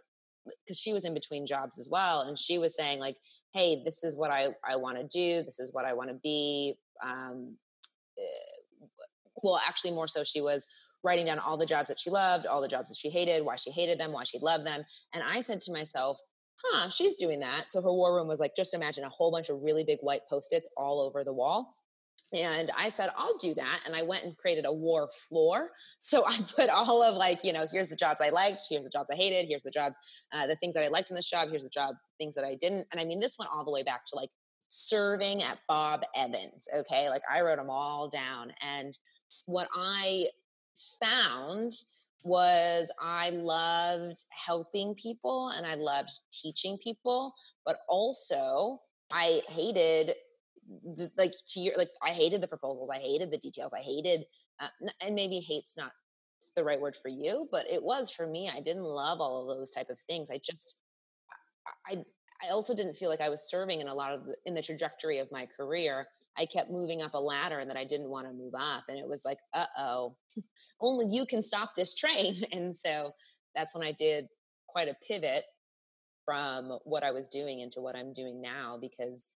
[0.66, 2.22] because she was in between jobs as well.
[2.22, 3.16] And she was saying, like,
[3.52, 5.42] hey, this is what I, I want to do.
[5.42, 6.74] This is what I want to be.
[7.04, 7.58] Um,
[8.18, 8.61] eh,
[9.42, 10.66] well, actually, more so, she was
[11.04, 13.56] writing down all the jobs that she loved, all the jobs that she hated, why
[13.56, 14.82] she hated them, why she loved them.
[15.12, 16.20] And I said to myself,
[16.64, 17.70] huh, she's doing that.
[17.70, 20.20] So her war room was like, just imagine a whole bunch of really big white
[20.30, 21.72] post its all over the wall.
[22.34, 23.80] And I said, I'll do that.
[23.84, 25.70] And I went and created a war floor.
[25.98, 28.90] So I put all of like, you know, here's the jobs I liked, here's the
[28.90, 29.98] jobs I hated, here's the jobs,
[30.32, 32.56] uh, the things that I liked in this job, here's the job, things that I
[32.58, 32.86] didn't.
[32.90, 34.30] And I mean, this went all the way back to like
[34.68, 36.68] serving at Bob Evans.
[36.74, 37.10] Okay.
[37.10, 38.52] Like I wrote them all down.
[38.62, 38.96] And
[39.46, 40.26] what I
[41.00, 41.72] found
[42.24, 47.34] was I loved helping people and I loved teaching people,
[47.66, 48.80] but also
[49.12, 50.14] I hated
[50.84, 54.24] the, like to your like I hated the proposals, I hated the details, I hated
[54.60, 54.68] uh,
[55.00, 55.92] and maybe hate's not
[56.56, 58.50] the right word for you, but it was for me.
[58.54, 60.30] I didn't love all of those type of things.
[60.30, 60.78] I just
[61.86, 62.04] I
[62.44, 64.62] I also didn't feel like I was serving in a lot of the, in the
[64.62, 66.06] trajectory of my career.
[66.36, 68.98] I kept moving up a ladder and that I didn't want to move up, and
[68.98, 70.16] it was like, uh oh,
[70.80, 72.36] only you can stop this train.
[72.52, 73.12] And so
[73.54, 74.26] that's when I did
[74.68, 75.44] quite a pivot
[76.24, 78.78] from what I was doing into what I'm doing now.
[78.80, 79.30] Because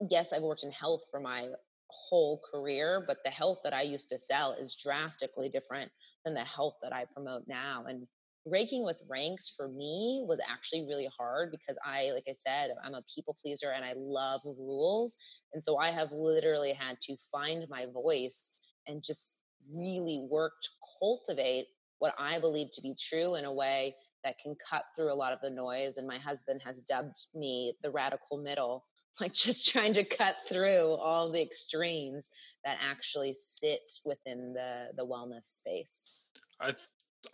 [0.00, 1.48] yes, I've worked in health for my
[1.92, 5.90] whole career, but the health that I used to sell is drastically different
[6.24, 7.84] than the health that I promote now.
[7.86, 8.06] And
[8.46, 12.94] breaking with ranks for me was actually really hard because I, like I said, I'm
[12.94, 15.16] a people pleaser and I love rules.
[15.52, 18.52] And so I have literally had to find my voice
[18.86, 19.42] and just
[19.76, 21.66] really work to cultivate
[21.98, 25.32] what I believe to be true in a way that can cut through a lot
[25.32, 25.96] of the noise.
[25.96, 28.84] And my husband has dubbed me the radical middle,
[29.20, 32.30] like just trying to cut through all the extremes
[32.64, 36.30] that actually sit within the the wellness space.
[36.60, 36.74] I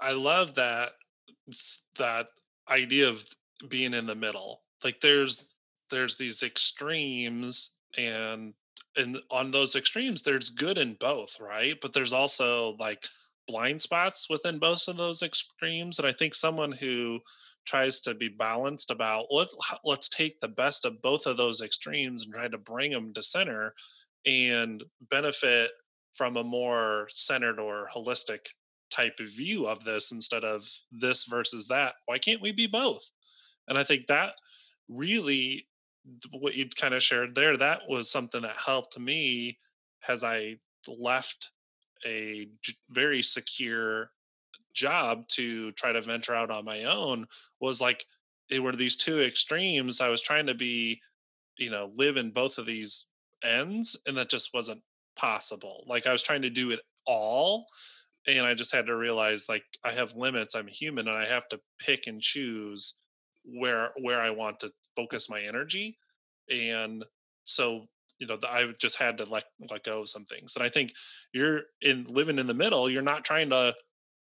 [0.00, 0.92] I love that
[1.98, 2.28] that
[2.70, 3.24] idea of
[3.68, 4.62] being in the middle.
[4.84, 5.48] Like there's
[5.90, 8.54] there's these extremes and
[8.96, 11.76] and on those extremes there's good in both, right?
[11.80, 13.06] But there's also like
[13.46, 17.20] blind spots within both of those extremes and I think someone who
[17.66, 19.48] tries to be balanced about let,
[19.84, 23.22] let's take the best of both of those extremes and try to bring them to
[23.22, 23.74] center
[24.26, 25.70] and benefit
[26.12, 28.48] from a more centered or holistic
[28.98, 31.94] type of view of this instead of this versus that.
[32.06, 33.10] Why can't we be both?
[33.68, 34.34] And I think that
[34.88, 35.68] really
[36.32, 39.58] what you kind of shared there, that was something that helped me
[40.08, 40.56] as I
[40.86, 41.50] left
[42.06, 42.48] a
[42.90, 44.10] very secure
[44.74, 47.26] job to try to venture out on my own
[47.60, 48.04] was like
[48.48, 50.00] it were these two extremes.
[50.00, 51.00] I was trying to be,
[51.58, 53.10] you know, live in both of these
[53.44, 54.82] ends and that just wasn't
[55.16, 55.84] possible.
[55.86, 57.66] Like I was trying to do it all
[58.36, 60.54] and I just had to realize like I have limits.
[60.54, 62.94] I'm human, and I have to pick and choose
[63.44, 65.98] where where I want to focus my energy.
[66.50, 67.04] And
[67.44, 67.86] so
[68.18, 70.54] you know I just had to let let go of some things.
[70.56, 70.92] And I think
[71.32, 72.90] you're in living in the middle.
[72.90, 73.74] You're not trying to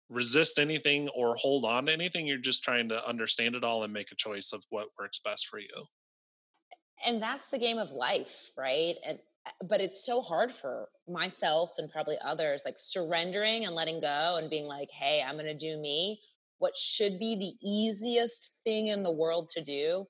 [0.09, 2.27] resist anything or hold on to anything.
[2.27, 5.47] You're just trying to understand it all and make a choice of what works best
[5.49, 5.87] for you.
[7.05, 8.95] And that's the game of life, right?
[9.05, 9.19] And
[9.69, 14.51] but it's so hard for myself and probably others like surrendering and letting go and
[14.51, 16.21] being like hey i'm going to do me.
[16.59, 20.07] What should be the easiest thing in the world to do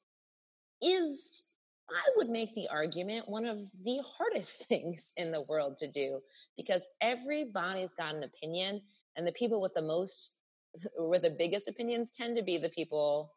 [0.81, 1.53] is
[1.90, 6.20] i would make the argument one of the hardest things in the world to do
[6.57, 8.81] because everybody's got an opinion
[9.16, 10.40] and the people with the most
[10.99, 13.33] with the biggest opinions tend to be the people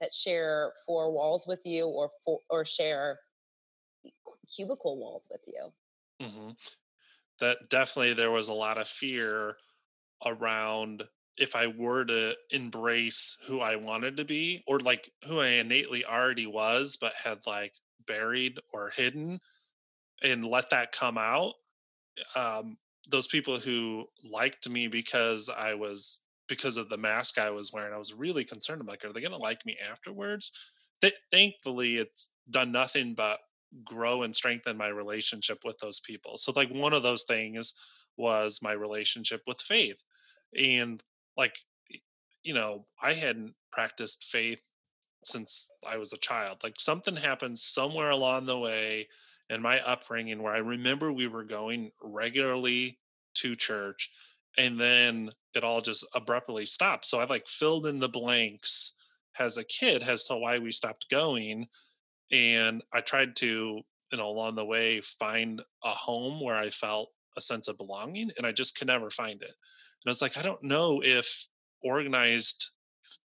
[0.00, 3.18] that share four walls with you or for, or share
[4.54, 6.26] cubicle walls with you.
[6.26, 6.50] Mm-hmm.
[7.40, 9.56] That definitely there was a lot of fear
[10.24, 11.04] around
[11.36, 16.04] if I were to embrace who I wanted to be or like who I innately
[16.04, 17.74] already was, but had like
[18.06, 19.40] buried or hidden
[20.22, 21.54] and let that come out.
[22.36, 22.76] Um,
[23.10, 27.94] those people who liked me because I was because of the mask I was wearing,
[27.94, 28.80] I was really concerned.
[28.80, 30.52] I'm like, are they going to like me afterwards?
[31.00, 33.40] Th- thankfully, it's done nothing but
[33.82, 36.36] grow and strengthen my relationship with those people.
[36.36, 37.74] So like one of those things
[38.16, 40.04] was my relationship with faith.
[40.56, 41.02] And
[41.36, 41.58] like
[42.44, 44.70] you know, I hadn't practiced faith
[45.24, 46.58] since I was a child.
[46.62, 49.08] Like something happened somewhere along the way
[49.48, 52.98] in my upbringing where I remember we were going regularly
[53.36, 54.10] to church
[54.56, 57.06] and then it all just abruptly stopped.
[57.06, 58.94] So I like filled in the blanks
[59.38, 61.66] as a kid as to why we stopped going
[62.30, 63.82] and I tried to,
[64.12, 68.30] you know, along the way find a home where I felt a sense of belonging,
[68.36, 69.48] and I just could never find it.
[69.48, 71.48] And I was like, I don't know if
[71.82, 72.70] organized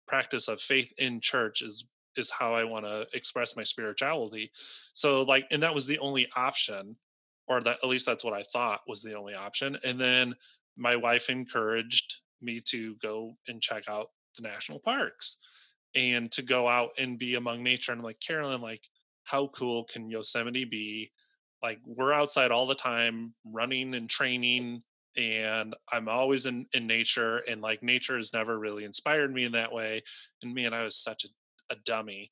[0.07, 4.51] practice of faith in church is is how I want to express my spirituality.
[4.93, 6.97] So like, and that was the only option,
[7.47, 9.79] or that at least that's what I thought was the only option.
[9.87, 10.35] And then
[10.77, 15.39] my wife encouraged me to go and check out the national parks
[15.95, 17.93] and to go out and be among nature.
[17.93, 18.89] And I'm like, Carolyn, like,
[19.31, 21.11] how cool can Yosemite be?
[21.63, 24.83] Like, we're outside all the time, running and training,
[25.17, 27.39] and I'm always in, in nature.
[27.49, 30.03] And like, nature has never really inspired me in that way.
[30.43, 32.31] And man, I was such a, a dummy.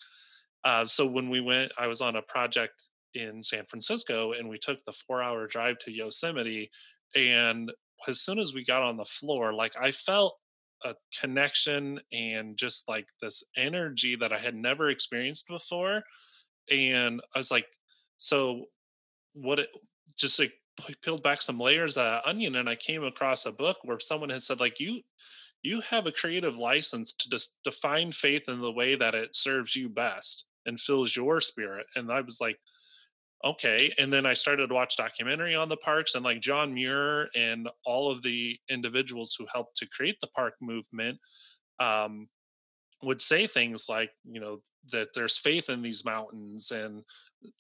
[0.65, 4.59] Uh, so when we went, I was on a project in San Francisco and we
[4.59, 6.71] took the four hour drive to Yosemite.
[7.15, 7.73] And
[8.07, 10.39] as soon as we got on the floor, like I felt
[10.85, 16.03] a connection and just like this energy that I had never experienced before.
[16.71, 17.67] And I was like,
[18.17, 18.67] so
[19.35, 19.69] what it
[20.19, 20.53] just like
[21.03, 24.43] peeled back some layers of onion and I came across a book where someone had
[24.43, 25.03] said like you
[25.63, 29.75] you have a creative license to just define faith in the way that it serves
[29.75, 31.87] you best and fills your spirit.
[31.97, 32.59] And I was like,
[33.45, 33.91] okay.
[33.99, 37.69] And then I started to watch documentary on the parks and like John Muir and
[37.85, 41.19] all of the individuals who helped to create the park movement
[41.81, 42.29] um,
[43.03, 47.03] would say things like, you know, that there's faith in these mountains and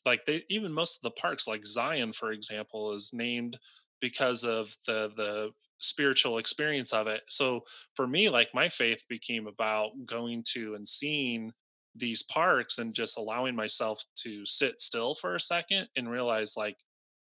[0.04, 3.58] like they even most of the parks like Zion, for example, is named
[4.00, 7.22] because of the the spiritual experience of it.
[7.28, 7.64] So
[7.94, 11.52] for me like my faith became about going to and seeing
[11.94, 16.76] these parks and just allowing myself to sit still for a second and realize like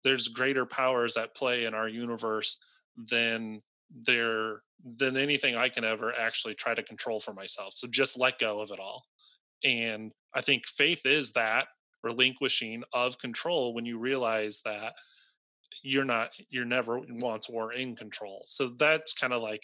[0.03, 2.59] there's greater powers at play in our universe
[2.95, 7.73] than there than anything I can ever actually try to control for myself.
[7.73, 9.05] So just let go of it all.
[9.63, 11.67] And I think faith is that
[12.03, 14.93] relinquishing of control when you realize that
[15.83, 18.43] you're not you're never once or in control.
[18.45, 19.63] So that's kind of like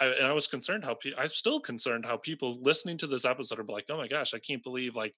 [0.00, 3.24] I, and I was concerned how pe- I'm still concerned how people listening to this
[3.24, 5.14] episode are like, oh my gosh, I can't believe like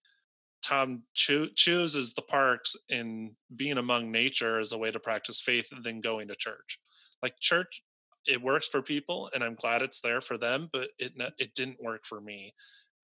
[0.62, 5.70] Tom cho- chooses the parks and being among nature as a way to practice faith
[5.82, 6.78] than going to church.
[7.22, 7.82] Like church,
[8.28, 11.82] it works for people, and I'm glad it's there for them, but it it didn't
[11.82, 12.54] work for me.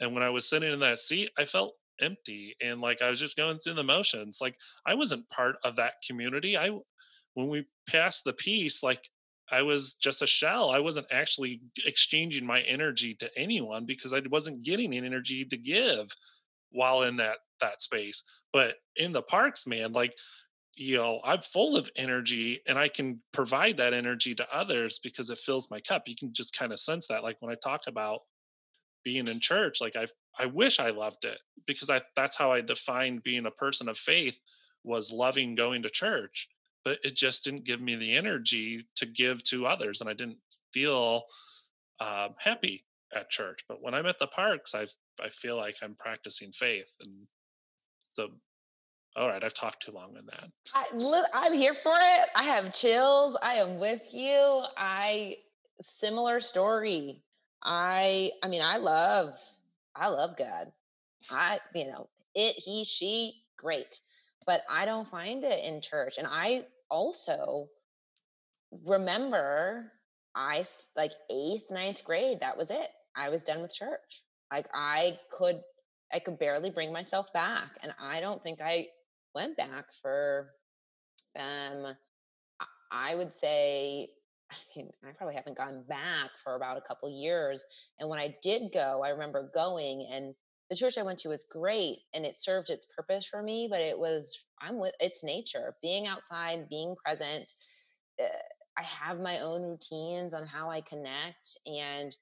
[0.00, 3.20] And when I was sitting in that seat, I felt empty and like I was
[3.20, 4.38] just going through the motions.
[4.40, 4.56] Like
[4.86, 6.56] I wasn't part of that community.
[6.56, 6.70] I
[7.34, 9.08] when we passed the peace, like
[9.50, 10.70] I was just a shell.
[10.70, 15.56] I wasn't actually exchanging my energy to anyone because I wasn't getting an energy to
[15.56, 16.08] give
[16.70, 18.22] while in that that space.
[18.52, 20.14] But in the parks, man, like
[20.76, 25.30] you know, I'm full of energy and I can provide that energy to others because
[25.30, 26.08] it fills my cup.
[26.08, 27.22] You can just kind of sense that.
[27.22, 28.20] Like when I talk about
[29.04, 30.06] being in church, like I
[30.38, 33.96] I wish I loved it because I that's how I defined being a person of
[33.96, 34.40] faith
[34.82, 36.48] was loving going to church
[36.84, 40.38] but it just didn't give me the energy to give to others and i didn't
[40.72, 41.22] feel
[42.00, 44.84] um, happy at church but when i'm at the parks i
[45.24, 47.26] i feel like i'm practicing faith and
[48.12, 48.28] so
[49.16, 50.48] all right i've talked too long on that.
[50.74, 52.28] I, i'm here for it.
[52.36, 53.38] I have chills.
[53.42, 54.64] I am with you.
[54.76, 55.36] I
[55.82, 57.20] similar story.
[57.62, 59.34] I i mean i love
[59.94, 60.72] i love god.
[61.30, 64.00] I you know it he she great.
[64.46, 66.18] But i don't find it in church.
[66.18, 67.68] And i also
[68.86, 69.92] remember
[70.34, 70.64] I
[70.96, 72.88] like eighth, ninth grade, that was it.
[73.16, 74.22] I was done with church.
[74.52, 75.60] Like I could,
[76.12, 77.70] I could barely bring myself back.
[77.82, 78.86] And I don't think I
[79.34, 80.50] went back for,
[81.38, 81.94] um,
[82.92, 84.08] I would say,
[84.52, 87.64] I mean, I probably haven't gone back for about a couple years.
[87.98, 90.34] And when I did go, I remember going and
[90.70, 93.80] the church I went to was great and it served its purpose for me, but
[93.80, 97.52] it was, I'm with, it's nature, being outside, being present.
[98.20, 98.26] Uh,
[98.78, 101.58] I have my own routines on how I connect.
[101.66, 102.16] And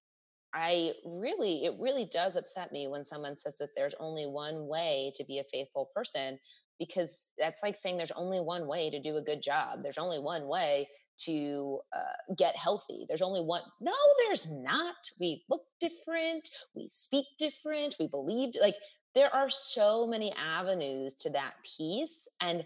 [0.55, 5.13] I really, it really does upset me when someone says that there's only one way
[5.17, 6.39] to be a faithful person
[6.87, 9.83] because that's like saying there's only one way to do a good job.
[9.83, 10.89] There's only one way
[11.25, 13.05] to uh, get healthy.
[13.09, 13.63] There's only one.
[13.81, 13.95] No,
[14.27, 14.97] there's not.
[15.21, 16.49] We look different.
[16.75, 17.97] We speak different.
[18.01, 18.75] We believe like
[19.15, 22.65] there are so many avenues to that piece, and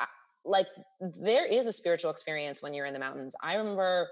[0.00, 0.06] uh,
[0.44, 0.66] like
[1.00, 3.36] there is a spiritual experience when you're in the mountains.
[3.42, 4.08] I remember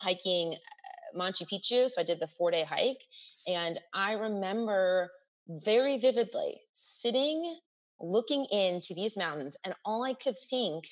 [0.00, 3.02] hiking uh, Machu Picchu, so I did the four day hike,
[3.46, 5.10] and I remember
[5.48, 7.56] very vividly sitting
[8.02, 10.84] looking into these mountains and all i could think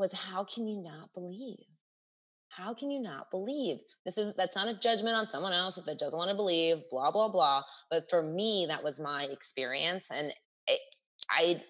[0.00, 1.66] was how can you not believe?
[2.48, 3.78] How can you not believe?
[4.04, 6.78] This is that's not a judgment on someone else if that doesn't want to believe,
[6.90, 7.62] blah blah blah.
[7.90, 10.32] But for me, that was my experience, and
[10.66, 10.80] it,
[11.30, 11.62] I,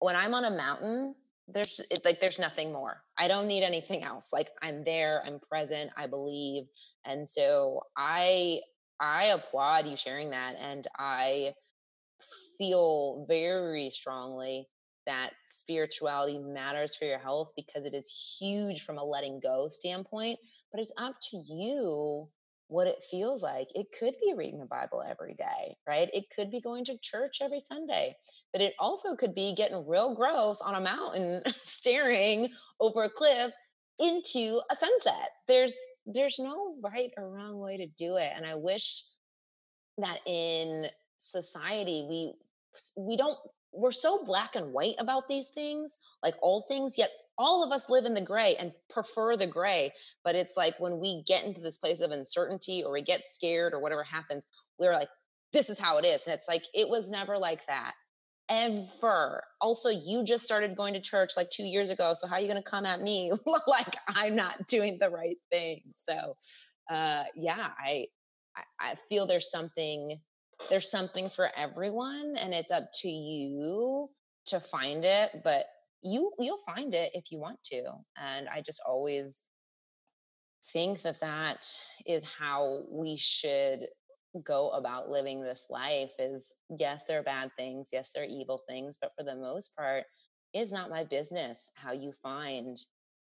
[0.00, 1.14] when I'm on a mountain,
[1.48, 3.02] there's it, like there's nothing more.
[3.18, 4.30] I don't need anything else.
[4.30, 6.64] Like I'm there, I'm present, I believe,
[7.06, 8.60] and so I
[9.00, 11.54] I applaud you sharing that, and I
[12.58, 14.66] feel very strongly
[15.06, 20.38] that spirituality matters for your health because it is huge from a letting go standpoint.
[20.70, 22.28] But it's up to you
[22.68, 23.66] what it feels like.
[23.74, 26.08] It could be reading the Bible every day, right?
[26.14, 28.14] It could be going to church every Sunday,
[28.52, 32.48] but it also could be getting real gross on a mountain, staring
[32.78, 33.50] over a cliff
[33.98, 35.30] into a sunset.
[35.48, 39.04] There's there's no right or wrong way to do it, and I wish
[39.98, 40.86] that in
[41.20, 42.32] society we
[42.98, 43.38] we don't
[43.72, 47.88] we're so black and white about these things, like all things, yet all of us
[47.88, 49.92] live in the gray and prefer the gray.
[50.24, 53.72] But it's like when we get into this place of uncertainty or we get scared
[53.72, 54.46] or whatever happens,
[54.78, 55.08] we're like,
[55.52, 56.26] this is how it is.
[56.26, 57.92] And it's like, it was never like that.
[58.48, 59.44] ever.
[59.60, 62.12] Also, you just started going to church like two years ago.
[62.14, 63.32] So how are you going to come at me
[63.66, 65.82] like I'm not doing the right thing?
[65.96, 66.36] So,
[66.90, 68.06] uh, yeah, I,
[68.80, 70.20] I feel there's something,
[70.68, 74.10] there's something for everyone and it's up to you
[74.46, 75.64] to find it, but
[76.02, 77.82] you, you'll find it if you want to.
[78.16, 79.44] And I just always
[80.64, 81.64] think that that
[82.06, 83.86] is how we should
[84.44, 88.62] go about living this life is yes there are bad things yes there are evil
[88.68, 90.04] things but for the most part
[90.54, 92.78] it's not my business how you find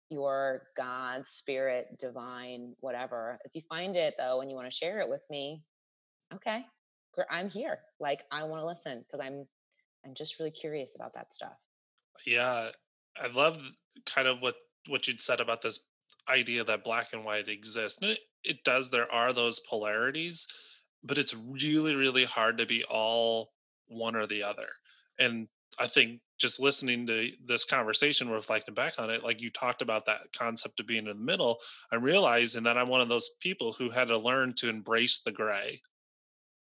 [0.09, 4.99] your god spirit divine whatever if you find it though and you want to share
[4.99, 5.63] it with me
[6.33, 6.65] okay
[7.29, 9.45] i'm here like i want to listen because i'm
[10.05, 11.57] i'm just really curious about that stuff
[12.25, 12.69] yeah
[13.21, 13.71] i love
[14.05, 14.55] kind of what
[14.87, 15.87] what you'd said about this
[16.29, 20.47] idea that black and white exists it, it does there are those polarities
[21.03, 23.51] but it's really really hard to be all
[23.87, 24.67] one or the other
[25.17, 25.47] and
[25.79, 30.05] i think just listening to this conversation reflecting back on it like you talked about
[30.05, 31.57] that concept of being in the middle
[31.91, 35.31] i'm realizing that i'm one of those people who had to learn to embrace the
[35.31, 35.81] gray.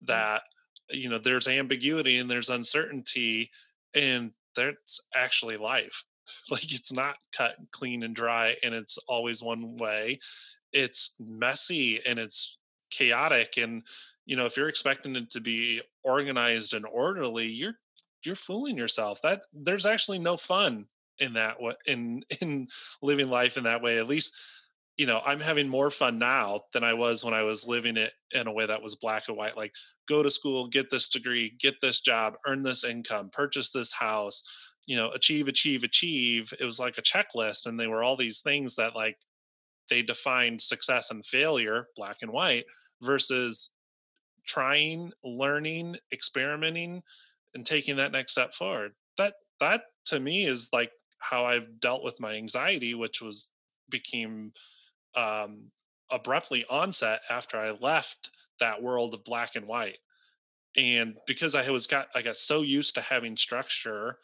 [0.03, 0.43] That
[0.91, 3.51] you know there's ambiguity and there's uncertainty
[3.95, 6.05] and that's actually life.
[6.49, 10.21] Like it's not cut clean and dry and it's always one way.
[10.73, 12.59] It's messy and it's
[12.91, 13.83] chaotic and
[14.27, 17.75] you know if you're expecting it to be organized and orderly you're
[18.25, 19.21] you're fooling yourself.
[19.23, 20.87] That there's actually no fun
[21.19, 22.69] in that way in in
[23.03, 24.35] living life in that way at least
[25.01, 28.13] you know i'm having more fun now than i was when i was living it
[28.33, 29.73] in a way that was black and white like
[30.07, 34.43] go to school get this degree get this job earn this income purchase this house
[34.91, 36.53] you know achieve achieve achieve.
[36.61, 39.19] It was like a checklist and they were all these things that like
[39.89, 42.65] they defined success and failure black and white
[43.01, 43.71] versus
[44.45, 47.03] trying learning experimenting
[47.55, 48.93] and taking that next step forward.
[49.17, 53.53] That that to me is like how i've dealt with my anxiety which was
[53.91, 54.53] became
[55.17, 55.71] um
[56.11, 59.99] abruptly onset after i left that world of black and white
[60.77, 64.17] and because i was got i got so used to having structure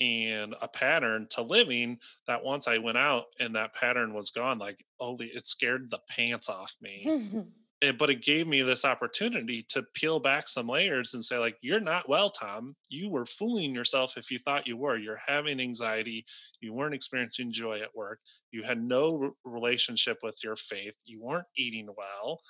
[0.00, 4.58] and a pattern to living that once I went out and that pattern was gone,
[4.58, 7.46] like, holy, it scared the pants off me.
[7.82, 11.56] eh, but it gave me this opportunity to peel back some layers and say, like,
[11.60, 12.76] you're not well, Tom.
[12.88, 14.96] You were fooling yourself if you thought you were.
[14.96, 16.24] You're having anxiety.
[16.60, 18.20] You weren't experiencing joy at work.
[18.50, 20.96] You had no relationship with your faith.
[21.04, 22.40] You weren't eating well.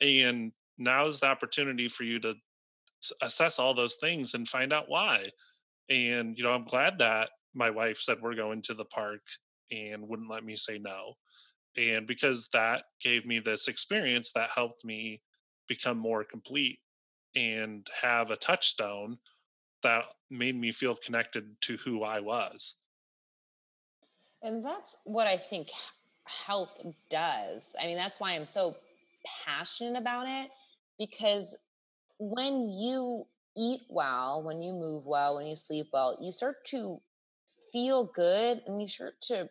[0.00, 2.36] And now is the opportunity for you to
[3.22, 5.30] assess all those things and find out why
[5.88, 9.20] and, you know, I'm glad that my wife said we're going to the park
[9.70, 11.14] and wouldn't let me say no.
[11.78, 15.22] And because that gave me this experience that helped me
[15.68, 16.80] become more complete
[17.36, 19.18] and have a touchstone
[19.84, 22.76] that made me feel connected to who I was.
[24.42, 25.68] And that's what I think
[26.24, 27.76] health does.
[27.80, 28.76] I mean, that's why I'm so
[29.46, 30.50] passionate about it
[30.98, 31.66] because
[32.18, 33.24] when you
[33.56, 37.00] eat well, when you move well, when you sleep well, you start to
[37.72, 39.48] feel good and you start to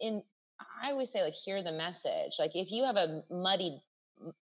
[0.00, 0.22] in
[0.82, 2.36] I always say like hear the message.
[2.38, 3.80] Like if you have a muddied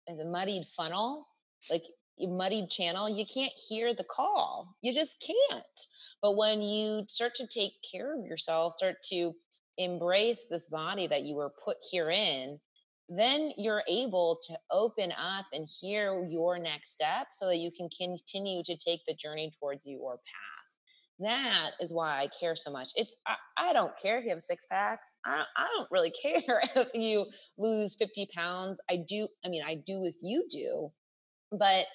[0.09, 1.29] a muddied funnel,
[1.71, 1.85] like
[2.21, 4.77] a muddied channel, you can't hear the call.
[4.83, 5.87] You just can't.
[6.23, 9.33] But when you start to take care of yourself, start to
[9.79, 12.61] embrace this body that you were put here in,
[13.09, 17.89] then you're able to open up and hear your next step so that you can
[17.89, 20.61] continue to take the journey towards your path.
[21.19, 22.91] That is why I care so much.
[22.97, 23.35] It's I,
[23.71, 25.01] I don't care if you have a six pack.
[25.25, 25.45] I,
[25.77, 27.27] don't really care if you
[27.59, 28.81] lose 50 pounds.
[28.91, 30.93] I do, I mean, I do if you do.
[31.53, 31.87] But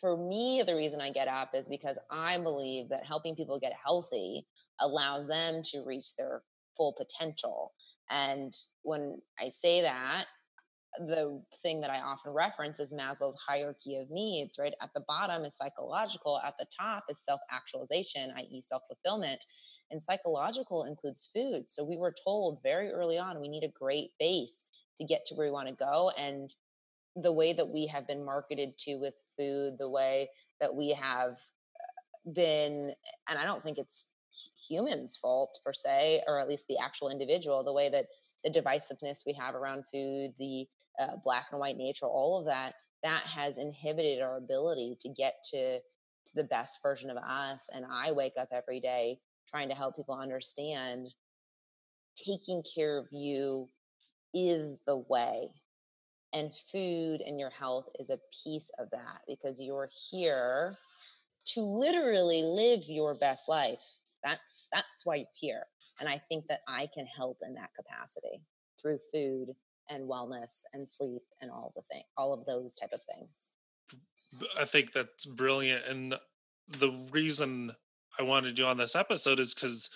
[0.00, 3.72] for me, the reason I get up is because I believe that helping people get
[3.84, 4.46] healthy
[4.80, 6.42] allows them to reach their
[6.76, 7.72] full potential.
[8.10, 8.52] And
[8.82, 10.26] when I say that,
[10.98, 14.72] the thing that I often reference is Maslow's hierarchy of needs, right?
[14.80, 19.44] At the bottom is psychological, at the top is self actualization, i.e., self fulfillment.
[19.90, 21.70] And psychological includes food.
[21.70, 24.66] So we were told very early on we need a great base
[24.98, 26.10] to get to where we want to go.
[26.18, 26.54] And
[27.14, 30.28] the way that we have been marketed to with food, the way
[30.60, 32.92] that we have uh, been,
[33.28, 34.12] and I don't think it's
[34.68, 38.06] humans' fault per se, or at least the actual individual, the way that
[38.44, 40.66] the divisiveness we have around food, the
[40.98, 45.34] uh, black and white nature, all of that, that has inhibited our ability to get
[45.52, 45.80] to
[46.26, 47.70] to the best version of us.
[47.72, 51.08] And I wake up every day trying to help people understand
[52.16, 53.68] taking care of you
[54.34, 55.48] is the way.
[56.32, 60.74] And food and your health is a piece of that because you're here
[61.46, 63.82] to literally live your best life.
[64.22, 65.62] That's that's why you're here.
[66.00, 68.42] And I think that I can help in that capacity
[68.80, 69.54] through food
[69.88, 73.52] and wellness and sleep and all the thing all of those type of things.
[74.60, 75.86] I think that's brilliant.
[75.86, 76.16] And
[76.68, 77.72] the reason
[78.18, 79.90] I wanted you on this episode is because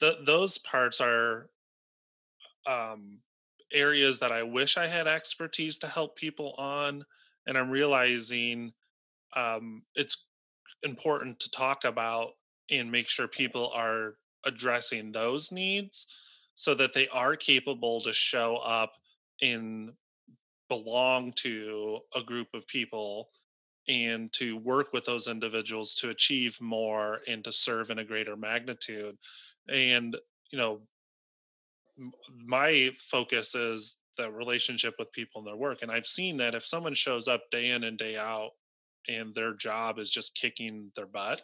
[0.00, 1.48] those parts are
[2.66, 3.18] um,
[3.72, 7.04] areas that I wish I had expertise to help people on.
[7.46, 8.72] And I'm realizing
[9.34, 10.26] um, it's
[10.82, 12.32] important to talk about
[12.70, 16.06] and make sure people are addressing those needs
[16.54, 18.94] so that they are capable to show up
[19.40, 19.92] and
[20.68, 23.28] belong to a group of people
[23.88, 28.36] and to work with those individuals to achieve more and to serve in a greater
[28.36, 29.16] magnitude.
[29.68, 30.16] And
[30.50, 30.80] you know
[32.46, 36.62] my focus is the relationship with people in their work and i've seen that if
[36.62, 38.50] someone shows up day in and day out
[39.08, 41.42] and their job is just kicking their butt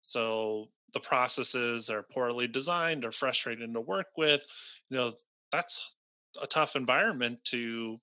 [0.00, 4.44] so the processes are poorly designed or frustrating to work with
[4.90, 5.12] you know
[5.50, 5.96] that's
[6.42, 7.98] a tough environment to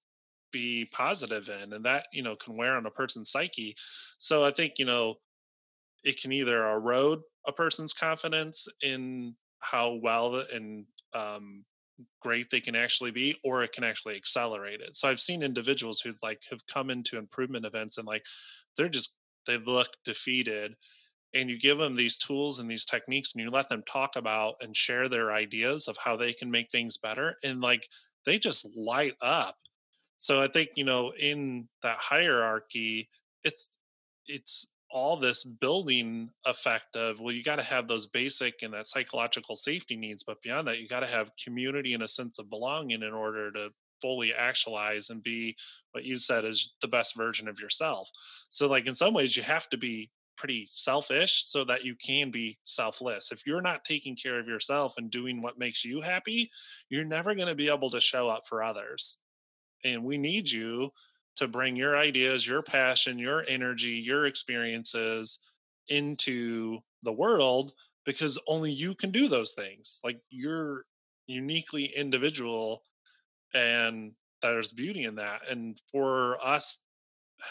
[0.53, 3.75] be positive in and that you know can wear on a person's psyche.
[4.17, 5.15] So i think you know
[6.03, 11.65] it can either erode a person's confidence in how well and um,
[12.21, 14.95] great they can actually be or it can actually accelerate it.
[14.95, 18.25] So i've seen individuals who like have come into improvement events and like
[18.77, 20.75] they're just they look defeated
[21.33, 24.55] and you give them these tools and these techniques and you let them talk about
[24.61, 27.87] and share their ideas of how they can make things better and like
[28.25, 29.55] they just light up
[30.23, 33.09] so i think you know in that hierarchy
[33.43, 33.77] it's
[34.25, 38.87] it's all this building effect of well you got to have those basic and that
[38.87, 42.49] psychological safety needs but beyond that you got to have community and a sense of
[42.49, 43.69] belonging in order to
[44.01, 45.55] fully actualize and be
[45.93, 48.09] what you said is the best version of yourself.
[48.49, 52.29] So like in some ways you have to be pretty selfish so that you can
[52.29, 53.31] be selfless.
[53.31, 56.49] If you're not taking care of yourself and doing what makes you happy
[56.89, 59.21] you're never going to be able to show up for others
[59.83, 60.91] and we need you
[61.35, 65.39] to bring your ideas, your passion, your energy, your experiences
[65.89, 67.71] into the world
[68.05, 69.99] because only you can do those things.
[70.03, 70.83] Like you're
[71.27, 72.83] uniquely individual
[73.53, 75.41] and there's beauty in that.
[75.49, 76.83] And for us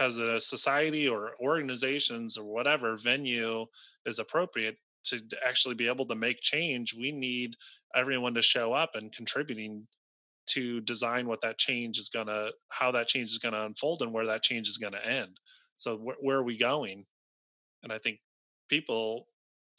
[0.01, 3.67] as a society or organizations or whatever venue
[4.07, 7.57] is appropriate to actually be able to make change, we need
[7.95, 9.87] everyone to show up and contributing
[10.47, 14.03] to design what that change is going to how that change is going to unfold
[14.03, 15.39] and where that change is going to end.
[15.77, 17.07] So wh- where are we going?
[17.83, 18.21] And i think
[18.69, 19.27] people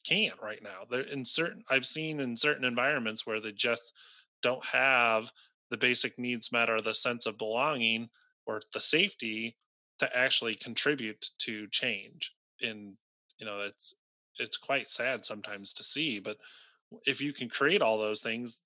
[0.08, 0.86] can't right now.
[0.90, 3.94] They're in certain i've seen in certain environments where they just
[4.42, 5.32] don't have
[5.70, 8.10] the basic needs met or the sense of belonging
[8.46, 9.56] or the safety
[10.00, 12.36] to actually contribute to change.
[12.62, 12.98] And
[13.44, 13.96] you know it's
[14.40, 16.38] it's quite sad sometimes to see but
[17.06, 18.64] if you can create all those things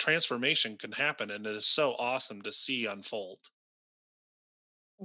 [0.00, 3.50] transformation can happen and it is so awesome to see unfold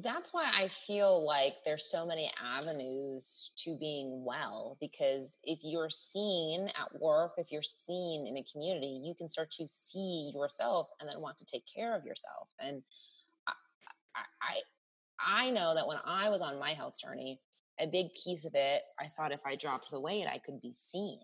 [0.04, 5.90] that's why I feel like there's so many avenues to being well because if you're
[5.90, 10.90] seen at work, if you're seen in a community, you can start to see yourself
[11.00, 12.50] and then want to take care of yourself.
[12.60, 12.84] And
[13.48, 13.54] I,
[14.42, 17.40] I, I know that when I was on my health journey,
[17.80, 20.74] a big piece of it, I thought if I dropped the weight, I could be
[20.74, 21.20] seen,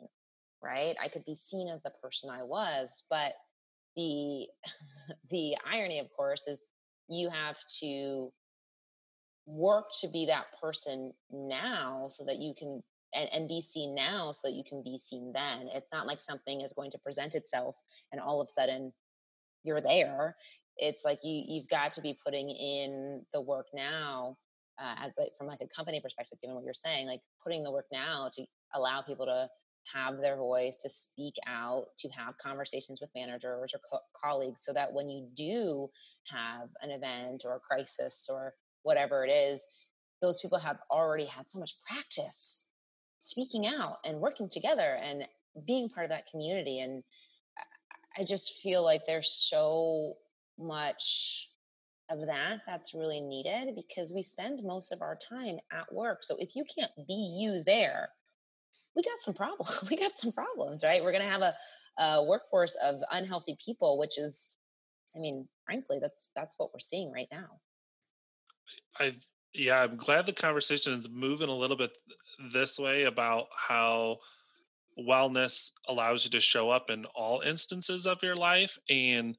[0.64, 0.96] right?
[1.02, 3.34] I could be seen as the person I was, but
[3.96, 4.48] the
[5.30, 6.66] the irony of course is
[7.08, 8.32] you have to
[9.46, 12.82] work to be that person now so that you can
[13.14, 15.68] and, and be seen now so that you can be seen then.
[15.74, 17.76] It's not like something is going to present itself
[18.12, 18.94] and all of a sudden
[19.64, 20.36] you're there.
[20.78, 24.38] It's like you you've got to be putting in the work now
[24.80, 27.72] uh, as like from like a company perspective given what you're saying like putting the
[27.72, 29.48] work now to allow people to
[29.94, 34.74] have their voice, to speak out, to have conversations with managers or co- colleagues, so
[34.74, 35.90] that when you do
[36.28, 38.54] have an event or a crisis or
[38.84, 39.68] whatever it is,
[40.22, 42.68] those people have already had so much practice
[43.20, 45.24] speaking out and working together and
[45.66, 46.80] being part of that community.
[46.80, 47.04] And
[48.18, 50.16] I just feel like there's so
[50.58, 51.50] much
[52.10, 56.20] of that that's really needed because we spend most of our time at work.
[56.22, 58.10] So if you can't be you there,
[58.96, 59.88] we got some problems.
[59.90, 61.04] we got some problems, right?
[61.04, 61.54] We're going to have a,
[62.02, 64.52] a workforce of unhealthy people, which is,
[65.16, 67.60] I mean, frankly, that's that's what we're seeing right now.
[69.00, 69.14] I
[69.54, 71.92] yeah, I'm glad the conversation is moving a little bit
[72.54, 74.18] this way about how
[74.98, 79.38] wellness allows you to show up in all instances of your life and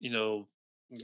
[0.00, 0.48] you know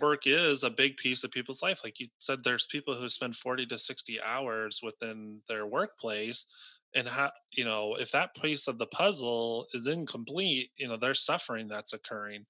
[0.01, 1.81] work is a big piece of people's life.
[1.83, 6.47] Like you said, there's people who spend 40 to 60 hours within their workplace.
[6.95, 11.25] And how, you know, if that piece of the puzzle is incomplete, you know, there's
[11.25, 12.47] suffering that's occurring.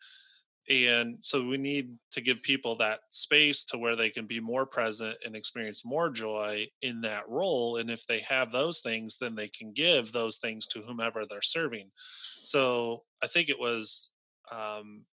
[0.71, 4.67] And so we need to give people that space to where they can be more
[4.67, 7.77] present and experience more joy in that role.
[7.77, 11.43] And if they have those things, then they can give those things to whomever they're
[11.43, 11.91] serving.
[11.97, 14.13] So I think it was
[14.53, 15.07] um,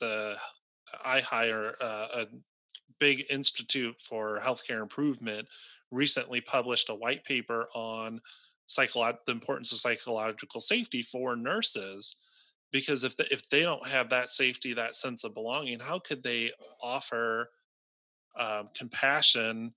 [0.00, 0.36] the
[1.04, 2.26] IHI, uh, a
[2.98, 5.46] big institute for healthcare improvement,
[5.90, 8.20] recently published a white paper on
[8.76, 12.16] psycholo- the importance of psychological safety for nurses.
[12.70, 16.22] Because if the, if they don't have that safety, that sense of belonging, how could
[16.22, 16.50] they
[16.82, 17.50] offer
[18.38, 19.74] um, compassion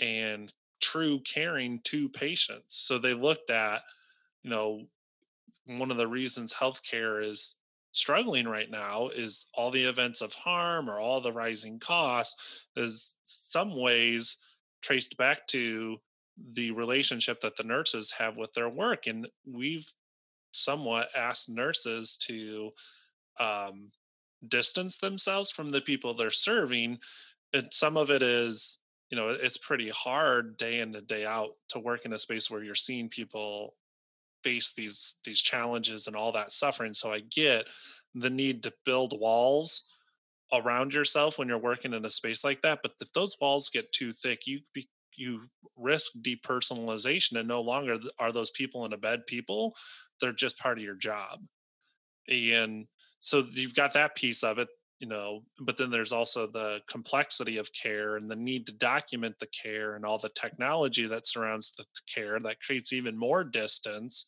[0.00, 2.76] and true caring to patients?
[2.76, 3.82] So they looked at,
[4.42, 4.86] you know,
[5.66, 7.56] one of the reasons healthcare is
[7.92, 13.16] struggling right now is all the events of harm or all the rising costs is
[13.22, 14.38] some ways
[14.82, 16.00] traced back to
[16.54, 19.92] the relationship that the nurses have with their work and we've
[20.52, 22.70] somewhat asked nurses to
[23.40, 23.90] um,
[24.46, 26.98] distance themselves from the people they're serving
[27.52, 28.78] and some of it is
[29.10, 32.50] you know it's pretty hard day in and day out to work in a space
[32.50, 33.74] where you're seeing people
[34.42, 37.66] face these these challenges and all that suffering so i get
[38.14, 39.88] the need to build walls
[40.52, 43.92] around yourself when you're working in a space like that but if those walls get
[43.92, 44.88] too thick you be,
[45.22, 45.42] you
[45.76, 49.74] risk depersonalization and no longer are those people in a bed people
[50.20, 51.40] they're just part of your job.
[52.30, 52.86] And
[53.18, 54.68] so you've got that piece of it
[55.00, 59.34] you know but then there's also the complexity of care and the need to document
[59.40, 64.24] the care and all the technology that surrounds the care that creates even more distance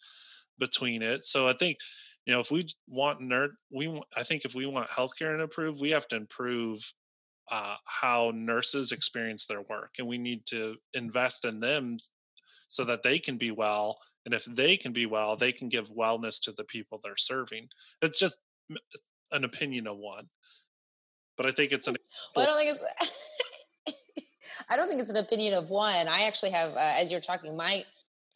[0.58, 1.24] between it.
[1.24, 1.78] So i think
[2.26, 5.80] you know if we want nerd we i think if we want healthcare to improve
[5.80, 6.92] we have to improve
[7.50, 11.96] uh, how nurses experience their work and we need to invest in them
[12.68, 15.90] so that they can be well and if they can be well they can give
[15.90, 17.68] wellness to the people they're serving
[18.00, 18.38] it's just
[19.32, 20.28] an opinion of one
[21.36, 21.96] but I think it's an.
[22.34, 22.78] Well, I don't think
[23.86, 23.94] it's.
[24.70, 26.08] I don't think it's an opinion of one.
[26.08, 27.82] I actually have, uh, as you're talking, my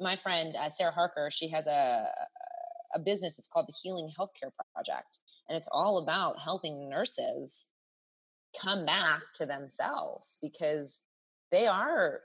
[0.01, 1.29] my friend uh, Sarah Harker.
[1.31, 2.07] She has a
[2.95, 3.39] a business.
[3.39, 7.69] It's called the Healing Healthcare Project, and it's all about helping nurses
[8.61, 11.03] come back to themselves because
[11.51, 12.21] they are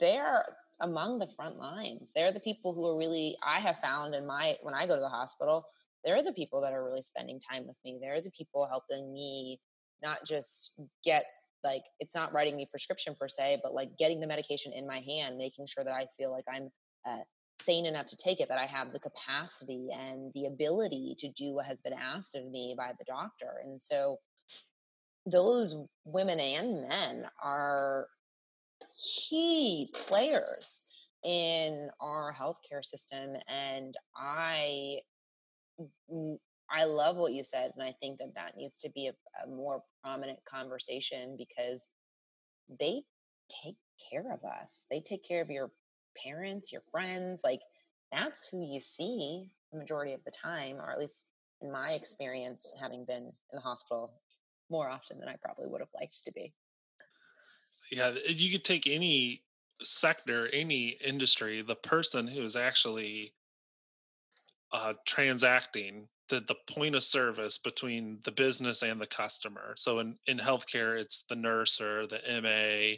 [0.00, 0.44] they are
[0.80, 2.12] among the front lines.
[2.14, 5.00] They're the people who are really I have found in my when I go to
[5.00, 5.66] the hospital
[6.04, 7.98] they're the people that are really spending time with me.
[8.00, 9.60] They're the people helping me
[10.02, 11.24] not just get
[11.64, 14.98] like it's not writing me prescription per se, but like getting the medication in my
[14.98, 16.70] hand, making sure that I feel like I'm
[17.06, 17.22] uh,
[17.58, 21.54] sane enough to take it, that I have the capacity and the ability to do
[21.54, 23.62] what has been asked of me by the doctor.
[23.64, 24.18] And so
[25.26, 28.08] those women and men are
[29.28, 33.36] key players in our healthcare system.
[33.48, 35.00] And I
[36.12, 36.36] mm,
[36.70, 39.48] I love what you said, and I think that that needs to be a, a
[39.48, 41.90] more prominent conversation because
[42.80, 43.02] they
[43.48, 43.76] take
[44.10, 44.86] care of us.
[44.90, 45.70] They take care of your
[46.24, 47.42] parents, your friends.
[47.44, 47.60] Like
[48.12, 52.74] that's who you see the majority of the time, or at least in my experience,
[52.80, 54.14] having been in the hospital
[54.70, 56.52] more often than I probably would have liked to be.
[57.90, 59.42] Yeah, you could take any
[59.82, 63.34] sector, any industry, the person who's actually
[64.72, 69.74] uh, transacting the, the point of service between the business and the customer.
[69.76, 72.96] So in, in healthcare, it's the nurse or the MA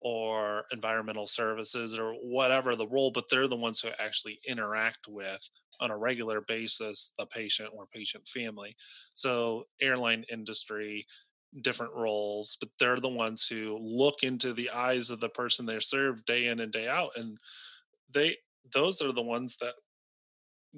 [0.00, 5.48] or environmental services or whatever the role, but they're the ones who actually interact with
[5.80, 8.76] on a regular basis the patient or patient family.
[9.12, 11.06] So airline industry,
[11.60, 15.78] different roles, but they're the ones who look into the eyes of the person they
[15.80, 17.10] serve day in and day out.
[17.16, 17.38] And
[18.12, 18.36] they
[18.74, 19.74] those are the ones that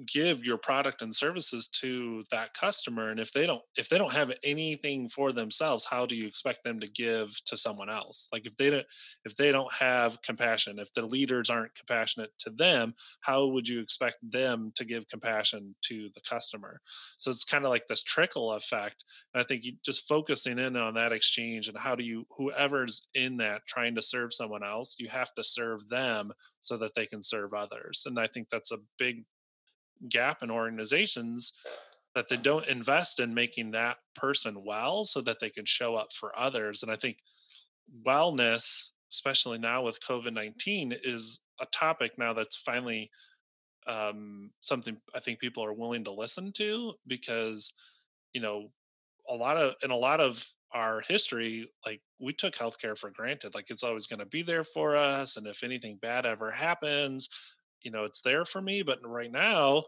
[0.05, 4.13] give your product and services to that customer and if they don't if they don't
[4.13, 8.29] have anything for themselves how do you expect them to give to someone else?
[8.31, 8.85] Like if they don't
[9.25, 13.79] if they don't have compassion if the leaders aren't compassionate to them how would you
[13.79, 16.81] expect them to give compassion to the customer?
[17.17, 20.75] So it's kind of like this trickle effect and i think you just focusing in
[20.75, 24.97] on that exchange and how do you whoever's in that trying to serve someone else
[24.99, 28.71] you have to serve them so that they can serve others and i think that's
[28.71, 29.23] a big
[30.07, 31.53] gap in organizations
[32.15, 36.13] that they don't invest in making that person well so that they can show up
[36.13, 37.17] for others and i think
[38.05, 43.09] wellness especially now with covid-19 is a topic now that's finally
[43.87, 47.73] um, something i think people are willing to listen to because
[48.33, 48.69] you know
[49.29, 53.55] a lot of in a lot of our history, like we took healthcare for granted.
[53.55, 55.37] Like it's always going to be there for us.
[55.37, 57.29] And if anything bad ever happens,
[57.83, 58.83] you know, it's there for me.
[58.83, 59.83] But right now,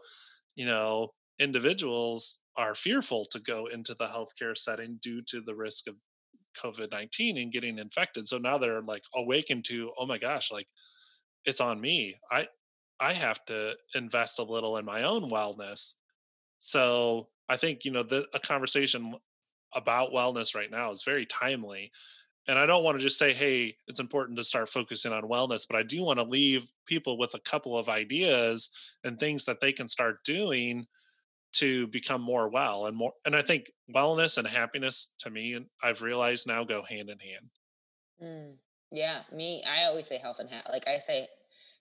[0.54, 5.86] you know, individuals are fearful to go into the healthcare setting due to the risk
[5.86, 5.96] of
[6.62, 8.28] COVID 19 and getting infected.
[8.28, 10.68] So now they're like awakened to, oh my gosh, like
[11.44, 12.16] it's on me.
[12.30, 12.48] I,
[13.00, 15.94] I have to invest a little in my own wellness.
[16.58, 19.14] So I think, you know, the, a conversation
[19.74, 21.90] about wellness right now is very timely.
[22.48, 25.66] And I don't want to just say, hey, it's important to start focusing on wellness,
[25.68, 28.70] but I do want to leave people with a couple of ideas
[29.04, 30.86] and things that they can start doing
[31.52, 33.12] to become more well and more.
[33.24, 37.50] And I think wellness and happiness to me, I've realized now go hand in hand.
[38.22, 38.56] Mm,
[38.90, 41.28] yeah, me, I always say health and ha- like I say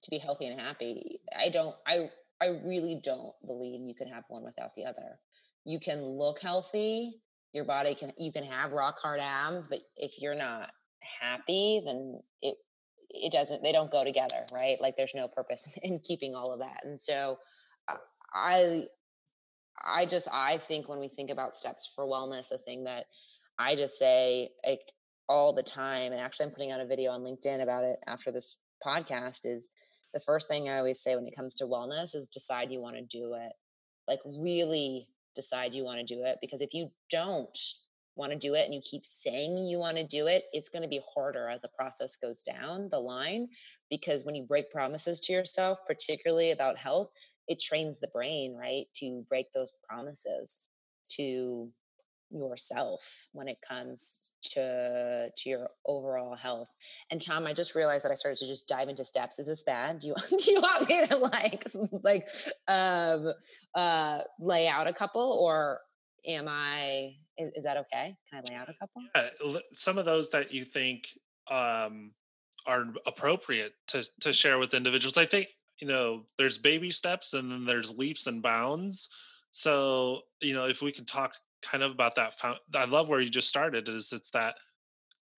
[0.03, 1.20] to be healthy and happy.
[1.38, 5.20] I don't, I, I really don't believe you can have one without the other.
[5.66, 7.22] You can look healthy
[7.53, 10.71] your body can you can have rock hard abs but if you're not
[11.19, 12.55] happy then it
[13.09, 14.77] it doesn't they don't go together right?
[14.79, 16.79] Like there's no purpose in keeping all of that.
[16.83, 17.37] And so
[17.87, 17.97] uh,
[18.33, 18.83] i
[19.83, 23.05] i just i think when we think about steps for wellness a thing that
[23.57, 24.93] i just say like
[25.27, 28.31] all the time and actually i'm putting out a video on linkedin about it after
[28.31, 29.69] this podcast is
[30.13, 32.95] the first thing i always say when it comes to wellness is decide you want
[32.95, 33.53] to do it.
[34.07, 37.57] Like really decide you want to do it because if you don't
[38.15, 40.82] want to do it and you keep saying you want to do it it's going
[40.82, 43.47] to be harder as the process goes down the line
[43.89, 47.09] because when you break promises to yourself particularly about health
[47.47, 50.63] it trains the brain right to break those promises
[51.09, 51.71] to
[52.32, 56.69] yourself when it comes to to your overall health.
[57.09, 59.39] And Tom, I just realized that I started to just dive into steps.
[59.39, 59.99] Is this bad?
[59.99, 61.67] Do you do you want me to like
[62.03, 62.27] like
[62.67, 63.34] um
[63.75, 65.82] uh lay out a couple or
[66.27, 68.15] am I is, is that okay?
[68.29, 69.01] Can I lay out a couple?
[69.15, 71.07] Yeah, some of those that you think
[71.49, 72.11] um
[72.65, 75.17] are appropriate to to share with individuals.
[75.17, 75.47] I think
[75.79, 79.09] you know there's baby steps and then there's leaps and bounds.
[79.51, 82.34] So you know if we can talk kind of about that
[82.76, 84.55] i love where you just started is it's that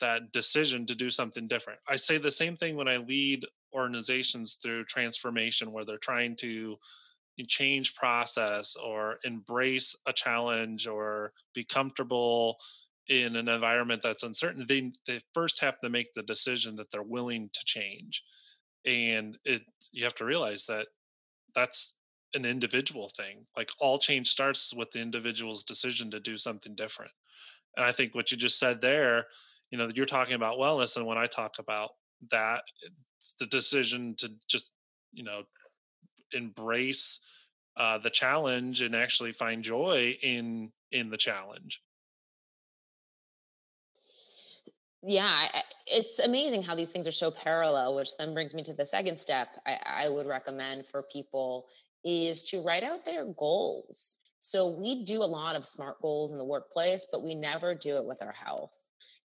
[0.03, 1.79] that decision to do something different.
[1.87, 6.77] I say the same thing when i lead organizations through transformation where they're trying to
[7.47, 12.57] change process or embrace a challenge or be comfortable
[13.09, 17.01] in an environment that's uncertain they, they first have to make the decision that they're
[17.01, 18.23] willing to change.
[18.85, 19.61] And it
[19.91, 20.87] you have to realize that
[21.55, 21.97] that's
[22.35, 23.45] an individual thing.
[23.55, 27.11] Like all change starts with the individual's decision to do something different.
[27.75, 29.27] And I think what you just said there,
[29.71, 30.95] you know, you're talking about wellness.
[30.95, 31.91] And when I talk about
[32.31, 32.63] that,
[33.17, 34.73] it's the decision to just,
[35.11, 35.43] you know,
[36.33, 37.19] embrace
[37.77, 41.81] uh, the challenge and actually find joy in in the challenge
[45.05, 45.47] yeah
[45.87, 49.17] it's amazing how these things are so parallel which then brings me to the second
[49.17, 51.67] step I, I, would recommend for people
[52.05, 54.19] is to write out their goals.
[54.39, 57.95] So we do a lot of SMART goals in the workplace, but we never do
[57.95, 58.77] it with our health.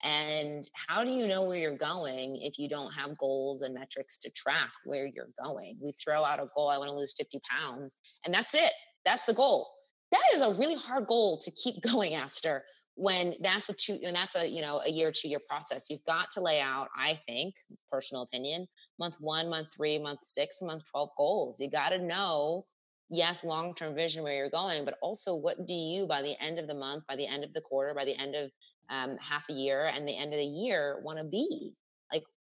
[0.03, 4.19] And how do you know where you're going if you don't have goals and metrics
[4.19, 5.79] to track where you're going?
[5.81, 8.73] We throw out a goal, I want to lose 50 pounds, and that's it.
[9.05, 9.69] That's the goal.
[10.11, 12.65] That is a really hard goal to keep going after
[12.97, 16.05] when that's a two and that's a you know a year two year process you've
[16.05, 17.55] got to lay out i think
[17.91, 18.69] personal opinion
[18.99, 21.61] month one month three month six month 12 goals.
[21.61, 22.67] You got to know
[23.11, 26.59] yes long term vision where you're going but also what do you by the end
[26.59, 28.51] of the month by the end of the quarter by the end of
[28.89, 31.75] um, half a year and the end of the year want to be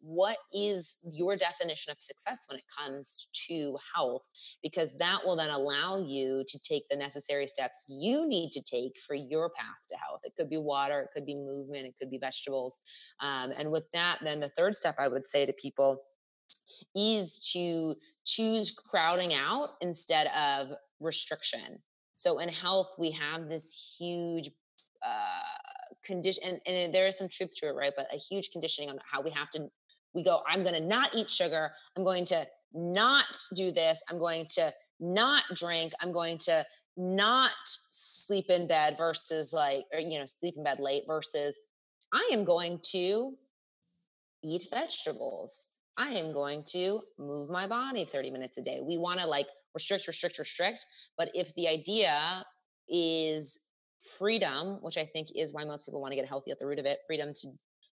[0.02, 4.28] what is your definition of success when it comes to health?
[4.62, 9.00] Because that will then allow you to take the necessary steps you need to take
[9.00, 10.22] for your path to health.
[10.24, 12.80] It could be water it could be movement it could be vegetables
[13.20, 16.02] um, and with that then the third step i would say to people
[16.96, 17.96] is to
[18.26, 21.80] choose crowding out instead of restriction.
[22.16, 24.50] So in health we have this huge
[25.06, 27.94] uh, condition and, and, there is some truth to it right?
[27.96, 29.70] But a huge conditioning on how we have to
[30.14, 31.72] we go, I'm going to not eat sugar.
[31.96, 34.04] I'm going to not do this.
[34.10, 35.94] I'm going to not drink.
[36.02, 36.66] I'm going to
[36.98, 41.60] not sleep in bed versus like, or, you know, sleep in bed late versus
[42.14, 43.34] I am going to
[44.44, 45.78] eat vegetables.
[45.98, 48.80] I am going to move my body 30 minutes a day.
[48.82, 50.86] We want to like restrict, restrict, restrict.
[51.18, 52.44] But if the idea
[52.90, 53.70] is
[54.18, 56.80] freedom, which I think is why most people want to get healthy at the root
[56.80, 57.48] of it, freedom to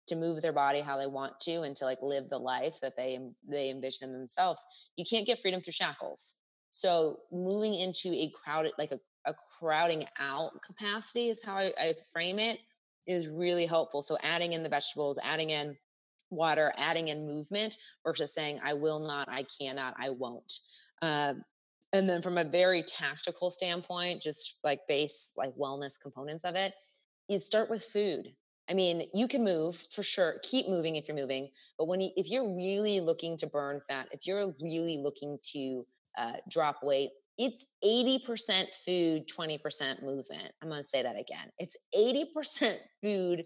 [0.07, 2.97] to move their body how they want to and to like live the life that
[2.97, 4.65] they they envision themselves
[4.97, 6.37] you can't get freedom through shackles
[6.71, 8.99] so moving into a crowded like a,
[9.31, 12.59] a crowding out capacity is how I, I frame it
[13.07, 14.03] is really helpful.
[14.03, 15.77] So adding in the vegetables, adding in
[16.31, 20.53] water, adding in movement versus saying, I will not, I cannot, I won't.
[21.03, 21.35] Uh,
[21.93, 26.75] and then from a very tactical standpoint, just like base, like wellness components of it,
[27.29, 28.35] you start with food.
[28.69, 30.37] I mean, you can move for sure.
[30.43, 31.49] Keep moving if you're moving,
[31.79, 35.87] but when you, if you're really looking to burn fat, if you're really looking to
[36.17, 40.53] uh, drop weight, it's 80% food, 20% movement.
[40.63, 41.51] I'm going to say that again.
[41.59, 43.45] It's 80% food,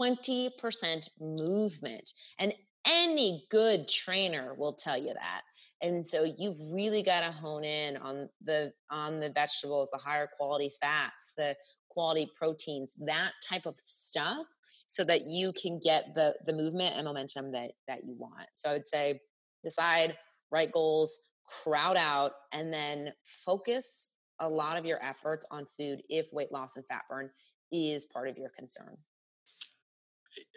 [0.00, 2.10] 20% movement.
[2.38, 2.52] And
[2.86, 5.42] any good trainer will tell you that.
[5.82, 10.28] And so you've really got to hone in on the on the vegetables, the higher
[10.36, 11.54] quality fats, the
[11.90, 14.46] quality proteins, that type of stuff
[14.86, 18.48] so that you can get the the movement and momentum that that you want.
[18.52, 19.20] So I would say
[19.62, 20.16] decide,
[20.50, 21.30] write goals,
[21.62, 26.76] crowd out and then focus a lot of your efforts on food if weight loss
[26.76, 27.30] and fat burn
[27.70, 28.96] is part of your concern.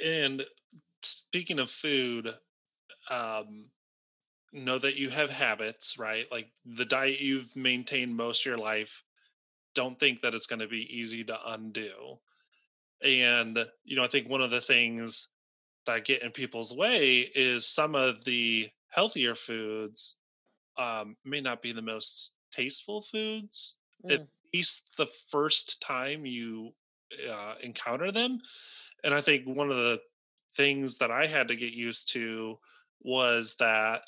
[0.03, 0.45] And
[1.01, 2.33] speaking of food,
[3.09, 3.65] um,
[4.53, 6.31] know that you have habits, right?
[6.31, 9.03] Like the diet you've maintained most of your life.
[9.75, 12.19] Don't think that it's going to be easy to undo.
[13.03, 15.29] And, you know, I think one of the things
[15.85, 20.17] that get in people's way is some of the healthier foods
[20.77, 24.13] um, may not be the most tasteful foods, mm.
[24.13, 26.73] at least the first time you
[27.29, 28.39] uh, encounter them.
[29.03, 29.99] And I think one of the
[30.53, 32.59] things that I had to get used to
[33.01, 34.03] was that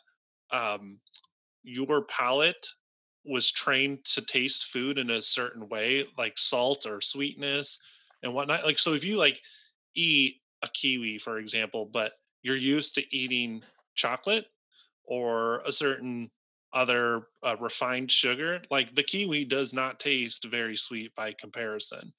[0.51, 0.99] um,
[1.63, 2.67] your palate
[3.25, 7.79] was trained to taste food in a certain way, like salt or sweetness
[8.23, 8.65] and whatnot.
[8.65, 9.41] Like, so if you like
[9.95, 12.13] eat a kiwi, for example, but
[12.43, 13.63] you're used to eating
[13.95, 14.45] chocolate
[15.05, 16.31] or a certain
[16.73, 22.13] other uh, refined sugar, like the kiwi does not taste very sweet by comparison.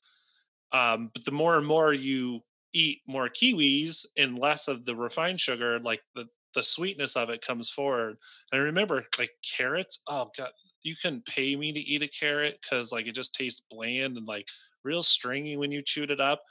[0.73, 2.41] Um, but the more and more you
[2.73, 7.45] eat more kiwis and less of the refined sugar, like the the sweetness of it
[7.47, 8.17] comes forward.
[8.51, 10.03] And I remember like carrots.
[10.09, 10.51] Oh god,
[10.87, 14.27] you can't pay me to eat a carrot because like it just tastes bland and
[14.27, 14.47] like
[14.85, 16.43] real stringy when you chewed it up.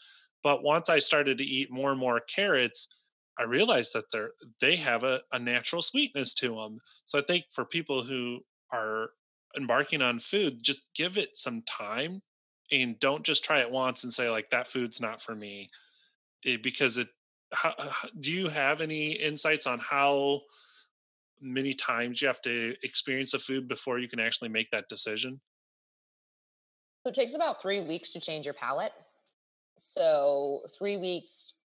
[0.44, 2.94] But once I started to eat more and more carrots,
[3.40, 6.80] I realized that they're they have a, a natural sweetness to them.
[7.06, 8.42] So I think for people who
[8.74, 9.12] are
[9.58, 12.22] embarking on food, just give it some time
[12.72, 15.70] and don't just try it once and say like that food's not for me,
[16.44, 17.08] it, because it.
[17.54, 17.74] How,
[18.20, 20.42] do you have any insights on how
[21.42, 25.42] many times you have to experience a food before you can actually make that decision?
[27.06, 28.94] So it takes about three weeks to change your palate.
[29.78, 31.62] So three weeks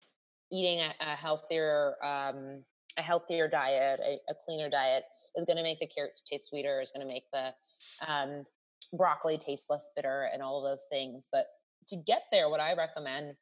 [0.52, 2.64] eating a, a healthier um,
[2.98, 5.04] a healthier diet, a, a cleaner diet
[5.36, 6.80] is going to make the carrot taste sweeter.
[6.80, 7.54] Is going to make the
[8.06, 8.44] um,
[8.96, 11.28] broccoli taste less bitter, and all of those things.
[11.30, 11.46] But
[11.88, 13.34] to get there, what I recommend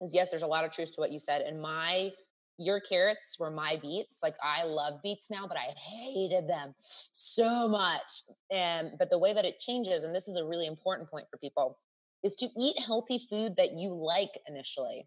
[0.00, 1.42] is yes, there's a lot of truth to what you said.
[1.42, 2.10] And my
[2.58, 4.20] your carrots were my beets.
[4.22, 8.22] Like I love beets now, but I hated them so much.
[8.52, 11.38] And but the way that it changes, and this is a really important point for
[11.38, 11.78] people,
[12.24, 15.06] is to eat healthy food that you like initially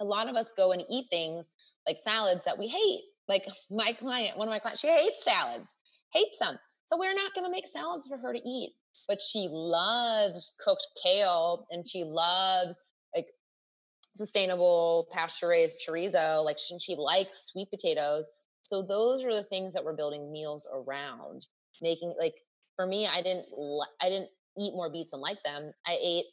[0.00, 1.50] a lot of us go and eat things
[1.86, 3.02] like salads that we hate.
[3.28, 5.76] Like my client, one of my clients, she hates salads,
[6.12, 6.58] hates them.
[6.86, 8.70] So we're not going to make salads for her to eat.
[9.06, 12.80] But she loves cooked kale and she loves
[14.20, 16.44] sustainable pasture raised chorizo.
[16.44, 18.30] Like she, she likes sweet potatoes.
[18.62, 21.46] So those are the things that we're building meals around.
[21.82, 22.34] Making like
[22.76, 23.46] for me, I didn't
[24.02, 25.72] I didn't eat more beets and like them.
[25.86, 26.26] I ate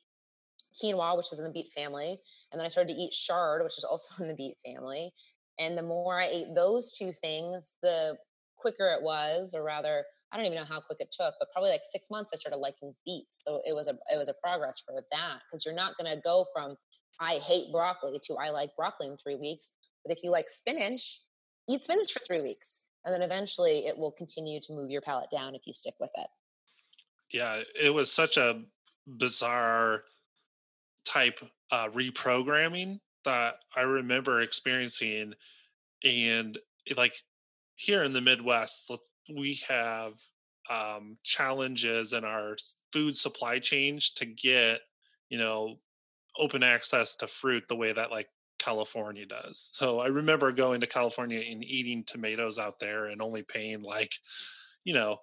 [0.76, 2.18] quinoa, which is in the beet family.
[2.52, 5.12] And then I started to eat chard, which is also in the beet family.
[5.60, 8.18] And the more I ate those two things, the
[8.58, 11.72] quicker it was, or rather, I don't even know how quick it took, but probably
[11.72, 13.44] like six months, I started liking beets.
[13.44, 16.22] So it was a it was a progress for that because you're not going to
[16.22, 16.76] go from
[17.20, 19.74] I hate broccoli to I like broccoli in three weeks.
[20.04, 21.22] But if you like spinach,
[21.70, 25.30] eat spinach for three weeks, and then eventually it will continue to move your palate
[25.30, 26.28] down if you stick with it.
[27.34, 28.64] Yeah, it was such a
[29.06, 30.04] bizarre
[31.06, 31.40] type
[31.72, 35.34] uh, reprogramming that I remember experiencing.
[36.04, 37.16] And it, like
[37.76, 38.92] here in the Midwest,
[39.36, 40.14] we have
[40.70, 42.56] um, challenges in our
[42.92, 44.82] food supply chains to get,
[45.30, 45.80] you know,
[46.40, 48.28] open access to fruit the way that like
[48.60, 49.60] California does.
[49.60, 54.14] So I remember going to California and eating tomatoes out there and only paying like,
[54.84, 55.18] you know,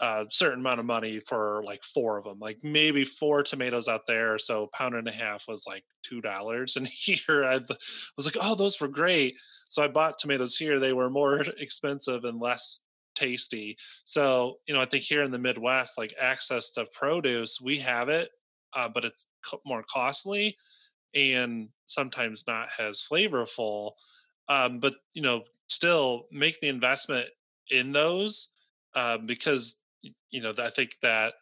[0.00, 4.02] a certain amount of money for like four of them, like maybe four tomatoes out
[4.06, 4.38] there.
[4.38, 6.76] So a pound and a half was like two dollars.
[6.76, 7.58] And here I
[8.16, 9.38] was like, oh, those were great.
[9.66, 10.78] So I bought tomatoes here.
[10.78, 12.82] They were more expensive and less
[13.16, 13.76] tasty.
[14.04, 18.08] So you know, I think here in the Midwest, like access to produce, we have
[18.08, 18.30] it,
[18.74, 19.26] uh, but it's
[19.64, 20.56] more costly.
[21.14, 23.92] and sometimes not as flavorful.
[24.48, 27.28] Um, but you know, still make the investment
[27.70, 28.52] in those
[28.94, 29.80] uh, because
[30.30, 31.34] you know I think that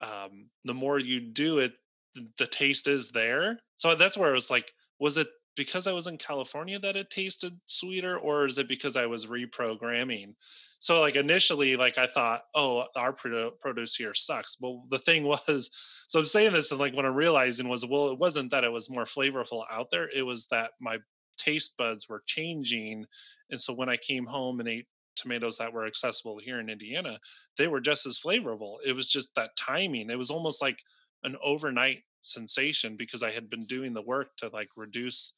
[0.00, 1.72] um, the more you do it,
[2.14, 3.58] the, taste is there.
[3.76, 7.10] So that's where I was like, was it because I was in California that it
[7.10, 10.34] tasted sweeter, or is it because I was reprogramming?
[10.78, 14.56] So, like initially, like I thought, oh, our produce here sucks.
[14.60, 15.70] Well, the thing was,
[16.12, 18.70] so I'm saying this, and like what I'm realizing was, well, it wasn't that it
[18.70, 20.98] was more flavorful out there; it was that my
[21.38, 23.06] taste buds were changing,
[23.48, 27.16] and so when I came home and ate tomatoes that were accessible here in Indiana,
[27.56, 28.76] they were just as flavorful.
[28.86, 30.10] It was just that timing.
[30.10, 30.80] It was almost like
[31.24, 35.34] an overnight sensation because I had been doing the work to like reduce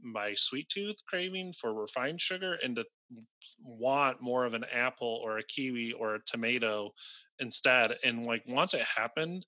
[0.00, 2.84] my sweet tooth craving for refined sugar and to
[3.60, 6.92] want more of an apple or a kiwi or a tomato
[7.40, 7.96] instead.
[8.04, 9.46] And like once it happened,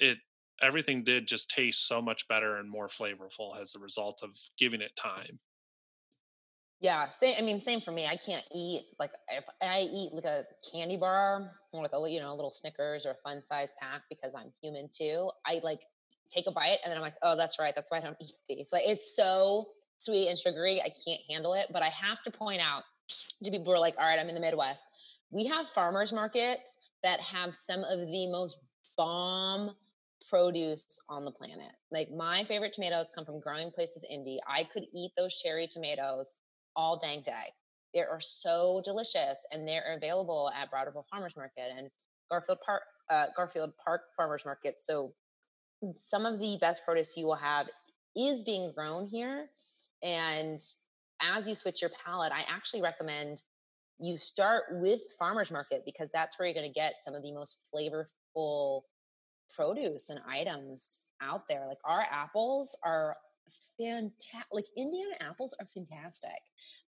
[0.00, 0.18] it
[0.62, 4.80] everything did just taste so much better and more flavorful as a result of giving
[4.80, 5.38] it time.
[6.80, 7.34] Yeah, same.
[7.38, 8.06] I mean, same for me.
[8.06, 10.42] I can't eat like if I eat like a
[10.72, 14.02] candy bar or like a you know a little Snickers or a fun size pack
[14.08, 15.30] because I'm human too.
[15.46, 15.80] I like
[16.28, 17.74] take a bite and then I'm like, oh, that's right.
[17.74, 18.70] That's why I don't eat these.
[18.72, 20.80] Like it's so sweet and sugary.
[20.80, 21.66] I can't handle it.
[21.70, 22.82] But I have to point out
[23.44, 24.86] to people who are like, all right, I'm in the Midwest.
[25.30, 29.72] We have farmers markets that have some of the most bomb
[30.28, 31.72] produce on the planet.
[31.90, 34.38] Like my favorite tomatoes come from growing places Indy.
[34.46, 36.40] I could eat those cherry tomatoes
[36.76, 37.54] all dang day.
[37.94, 41.90] They are so delicious and they're available at Broad Ripple Farmers Market and
[42.30, 44.78] Garfield Park uh, Garfield Park Farmers Market.
[44.78, 45.14] So
[45.94, 47.68] some of the best produce you will have
[48.16, 49.46] is being grown here.
[50.02, 50.60] And
[51.20, 53.42] as you switch your palate, I actually recommend
[53.98, 57.32] you start with farmers market because that's where you're going to get some of the
[57.32, 58.82] most flavorful
[59.54, 61.66] produce and items out there.
[61.66, 63.16] Like our apples are
[63.78, 64.46] fantastic.
[64.52, 66.40] Like Indiana apples are fantastic,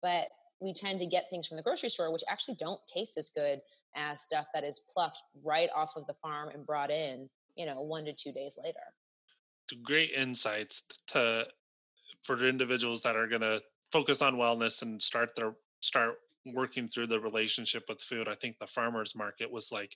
[0.03, 0.29] but
[0.61, 3.61] we tend to get things from the grocery store which actually don't taste as good
[3.97, 7.81] as stuff that is plucked right off of the farm and brought in, you know,
[7.81, 8.79] one to two days later.
[9.83, 11.47] Great insights to
[12.23, 13.61] for individuals that are going to
[13.93, 16.17] focus on wellness and start their start
[16.55, 18.29] working through the relationship with food.
[18.29, 19.95] I think the farmers market was like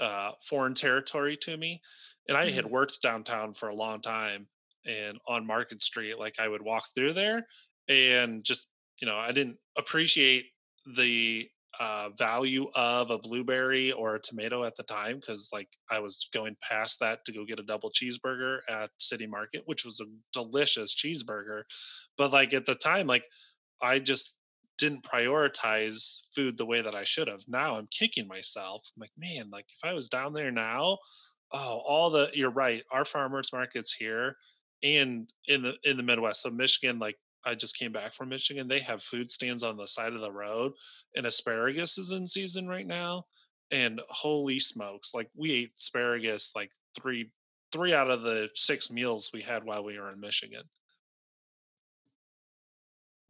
[0.00, 1.80] uh, foreign territory to me,
[2.28, 2.70] and I had mm.
[2.70, 4.48] worked downtown for a long time
[4.86, 7.46] and on Market Street, like I would walk through there
[7.88, 10.46] and just, you know, I didn't appreciate
[10.96, 11.48] the
[11.80, 16.28] uh, value of a blueberry or a tomato at the time because like I was
[16.32, 20.06] going past that to go get a double cheeseburger at City Market, which was a
[20.32, 21.62] delicious cheeseburger.
[22.16, 23.24] But like at the time, like
[23.82, 24.38] I just
[24.78, 27.44] didn't prioritize food the way that I should have.
[27.48, 28.90] Now I'm kicking myself.
[28.96, 30.98] I'm like, man, like if I was down there now,
[31.52, 32.82] oh, all the you're right.
[32.90, 34.36] Our farmers markets here
[34.82, 36.42] and in the in the Midwest.
[36.42, 39.86] So Michigan, like I just came back from Michigan, they have food stands on the
[39.86, 40.72] side of the road,
[41.16, 43.26] and asparagus is in season right now.
[43.70, 47.30] And holy smokes, like we ate asparagus like three
[47.72, 50.62] three out of the six meals we had while we were in Michigan.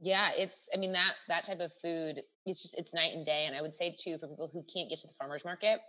[0.05, 3.45] Yeah, it's I mean that that type of food it's just it's night and day.
[3.47, 5.81] And I would say too for people who can't get to the farmers market,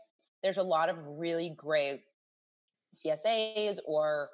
[0.41, 1.99] there's a lot of really great
[2.95, 4.29] CSAs or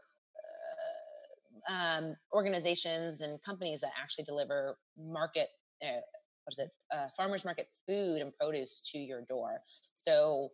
[1.69, 5.47] um, organizations and companies that actually deliver market
[5.83, 6.01] uh,
[6.43, 9.61] what is it uh, farmers market food and produce to your door
[9.93, 10.49] so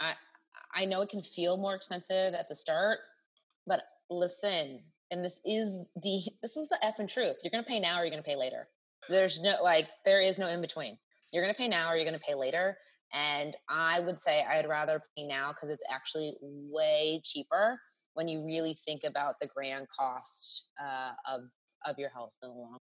[0.00, 0.12] i
[0.74, 2.98] i know it can feel more expensive at the start
[3.66, 4.80] but listen
[5.10, 8.04] and this is the this is the f and truth you're to pay now or
[8.04, 8.68] you're to pay later
[9.08, 10.96] there's no like there is no in between
[11.32, 12.76] you're to pay now or you're to pay later
[13.12, 17.80] and i would say i'd rather pay now because it's actually way cheaper
[18.18, 21.42] when you really think about the grand cost uh, of
[21.86, 22.80] of your health in the long run.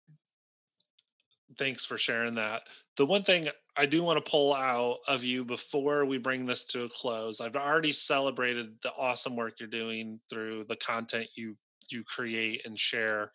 [1.58, 2.62] Thanks for sharing that.
[2.96, 6.64] The one thing I do want to pull out of you before we bring this
[6.66, 11.56] to a close, I've already celebrated the awesome work you're doing through the content you
[11.90, 13.30] you create and share.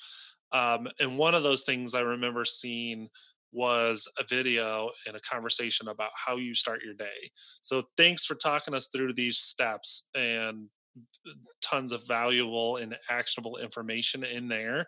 [0.52, 3.10] Um, and one of those things I remember seeing
[3.52, 7.32] was a video and a conversation about how you start your day.
[7.62, 10.70] So thanks for talking us through these steps and
[11.62, 14.86] tons of valuable and actionable information in there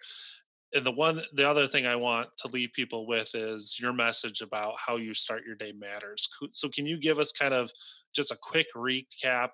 [0.74, 4.42] and the one the other thing i want to leave people with is your message
[4.42, 7.72] about how you start your day matters so can you give us kind of
[8.14, 9.50] just a quick recap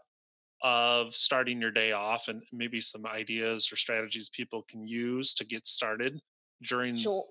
[0.63, 5.45] of starting your day off and maybe some ideas or strategies people can use to
[5.45, 6.19] get started
[6.67, 7.25] during sure.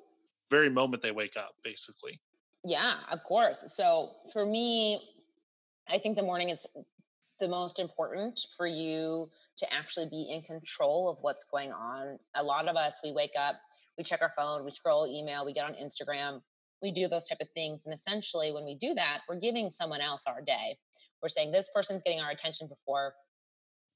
[0.51, 2.20] very moment they wake up basically
[2.65, 5.01] yeah of course so for me
[5.90, 6.77] i think the morning is
[7.40, 12.19] the most important for you to actually be in control of what's going on.
[12.35, 13.57] A lot of us, we wake up,
[13.98, 16.40] we check our phone, we scroll email, we get on Instagram,
[16.86, 17.84] we do those type of things.
[17.84, 20.76] And essentially, when we do that, we're giving someone else our day.
[21.20, 23.14] We're saying this person's getting our attention before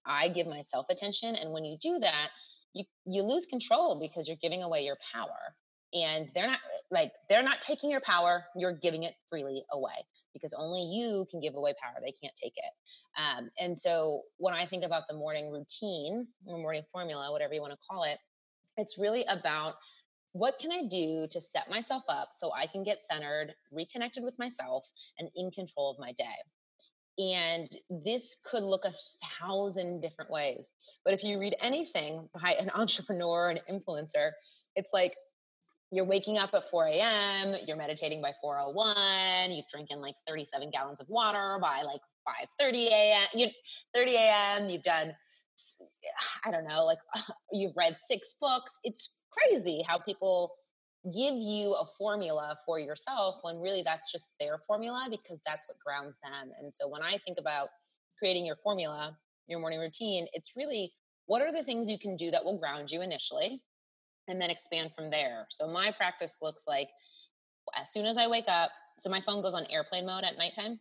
[0.05, 1.37] I give myself attention.
[1.37, 2.31] And when you do that,
[2.75, 5.55] you, you lose control because you're giving away your power
[5.93, 6.61] and they're not
[6.93, 11.41] like they're not taking your power you're giving it freely away because only you can
[11.41, 12.73] give away power they can't take it
[13.21, 17.61] um, and so when i think about the morning routine or morning formula whatever you
[17.61, 18.19] want to call it
[18.77, 19.75] it's really about
[20.33, 24.39] what can i do to set myself up so i can get centered reconnected with
[24.39, 26.37] myself and in control of my day
[27.21, 28.93] and this could look a
[29.41, 30.71] thousand different ways.
[31.05, 34.31] But if you read anything by an entrepreneur, an influencer,
[34.75, 35.15] it's like
[35.93, 41.01] you're waking up at 4 a.m., you're meditating by 401, you've drinking like 37 gallons
[41.01, 42.01] of water by like
[42.61, 43.27] 5:30 a.m.
[43.35, 43.49] You
[43.95, 44.69] 30 a.m.
[44.71, 45.13] You've done,
[46.45, 46.99] I don't know, like
[47.53, 48.79] you've read six books.
[48.85, 50.53] It's crazy how people
[51.15, 55.79] give you a formula for yourself when really that's just their formula because that's what
[55.85, 56.51] grounds them.
[56.61, 57.69] And so when I think about
[58.19, 59.17] creating your formula,
[59.49, 60.91] your morning routine, it's really
[61.27, 63.63] what are the things you can do that will ground you initially
[64.29, 65.47] and then expand from there.
[65.51, 66.89] So my practice looks like
[67.79, 70.81] as soon as I wake up, so my phone goes on airplane mode at nighttime.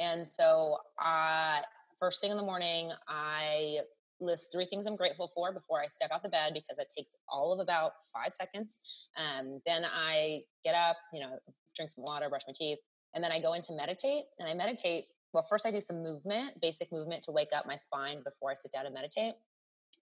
[0.00, 1.58] And so uh,
[1.98, 3.78] first thing in the morning, I
[4.22, 7.16] list three things I'm grateful for before I step out the bed because it takes
[7.28, 8.80] all of about five seconds.
[9.16, 11.38] Um, then I get up, you know,
[11.76, 12.78] drink some water, brush my teeth,
[13.14, 14.24] and then I go into meditate.
[14.38, 15.04] And I meditate.
[15.32, 18.54] Well, first I do some movement, basic movement to wake up my spine before I
[18.54, 19.34] sit down and meditate.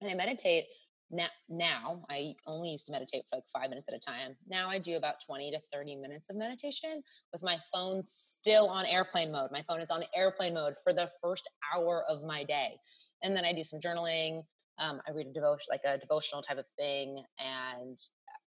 [0.00, 0.64] And I meditate
[1.10, 4.36] now, now I only used to meditate for like five minutes at a time.
[4.48, 8.86] Now I do about 20 to 30 minutes of meditation with my phone still on
[8.86, 9.50] airplane mode.
[9.52, 12.76] My phone is on airplane mode for the first hour of my day.
[13.22, 14.42] And then I do some journaling.
[14.78, 17.22] Um, I read a devotion, like a devotional type of thing.
[17.38, 17.98] And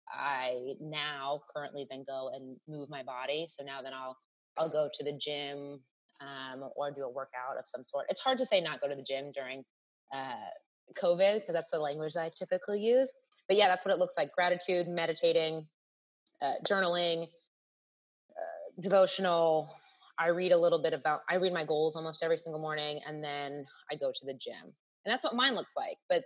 [0.09, 3.45] I now currently then go and move my body.
[3.49, 4.17] So now then I'll,
[4.57, 5.81] I'll go to the gym
[6.21, 8.05] um, or do a workout of some sort.
[8.09, 9.63] It's hard to say not go to the gym during
[10.13, 10.49] uh,
[10.91, 13.13] COVID because that's the language I typically use.
[13.47, 15.67] But yeah, that's what it looks like gratitude, meditating,
[16.41, 17.23] uh, journaling,
[18.31, 19.69] uh, devotional.
[20.17, 23.23] I read a little bit about, I read my goals almost every single morning and
[23.23, 24.73] then I go to the gym.
[25.05, 25.97] And that's what mine looks like.
[26.09, 26.23] But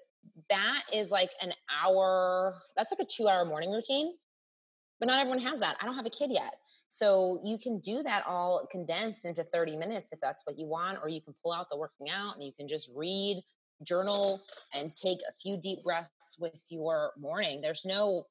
[0.49, 4.13] that is like an hour, that's like a two hour morning routine.
[4.99, 5.77] But not everyone has that.
[5.81, 6.55] I don't have a kid yet.
[6.87, 10.99] So you can do that all condensed into 30 minutes if that's what you want,
[11.01, 13.41] or you can pull out the working out and you can just read
[13.85, 14.41] journal
[14.73, 17.61] and take a few deep breaths with your morning.
[17.61, 18.25] There's no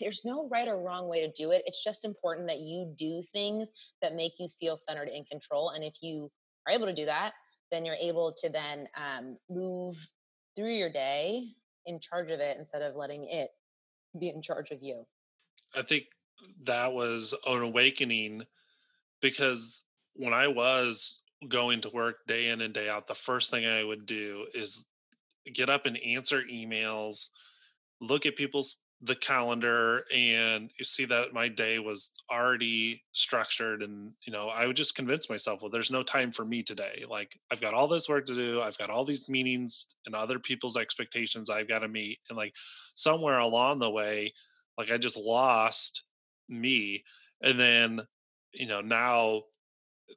[0.00, 1.62] there's no right or wrong way to do it.
[1.66, 5.84] It's just important that you do things that make you feel centered in control and
[5.84, 6.30] if you
[6.66, 7.32] are able to do that
[7.72, 9.96] then you're able to then um, move
[10.54, 11.42] through your day
[11.86, 13.48] in charge of it instead of letting it
[14.20, 15.06] be in charge of you.
[15.74, 16.04] I think
[16.64, 18.42] that was an awakening
[19.20, 19.84] because
[20.14, 23.84] when i was going to work day in and day out, the first thing I
[23.84, 24.86] would do is
[25.52, 27.30] get up and answer emails,
[28.00, 34.12] look at people's the calendar and you see that my day was already structured and
[34.24, 37.04] you know i would just convince myself well there's no time for me today.
[37.10, 38.62] Like i've got all this work to do.
[38.62, 42.18] I've got all these meetings and other people's expectations i've got to meet.
[42.28, 42.54] And like
[42.94, 44.32] somewhere along the way
[44.78, 46.04] like i just lost
[46.48, 47.02] me.
[47.42, 48.02] And then
[48.54, 49.42] you know now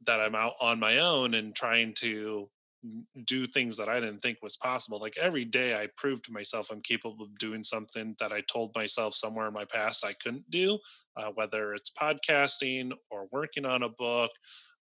[0.05, 2.49] that I'm out on my own and trying to
[3.25, 4.99] do things that I didn't think was possible.
[4.99, 8.75] Like every day I prove to myself I'm capable of doing something that I told
[8.75, 10.79] myself somewhere in my past I couldn't do,
[11.15, 14.31] uh, whether it's podcasting or working on a book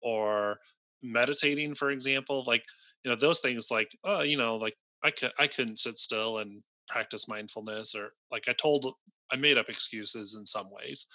[0.02, 0.58] or
[1.02, 2.64] meditating, for example, like,
[3.04, 6.38] you know, those things like, oh, you know, like I could, I couldn't sit still
[6.38, 8.94] and practice mindfulness or like I told,
[9.32, 11.06] I made up excuses in some ways.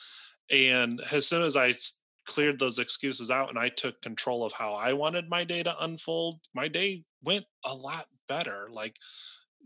[0.52, 1.74] And as soon as I
[2.26, 5.84] cleared those excuses out and I took control of how I wanted my day to
[5.84, 8.68] unfold, my day went a lot better.
[8.72, 8.98] Like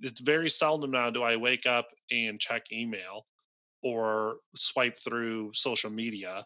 [0.01, 3.25] it's very seldom now do I wake up and check email
[3.83, 6.45] or swipe through social media.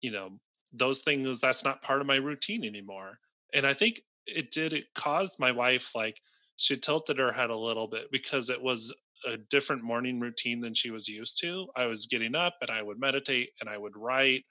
[0.00, 0.38] You know,
[0.72, 3.18] those things that's not part of my routine anymore.
[3.52, 6.20] And I think it did it caused my wife like
[6.56, 8.94] she tilted her head a little bit because it was
[9.26, 11.68] a different morning routine than she was used to.
[11.76, 14.44] I was getting up and I would meditate and I would write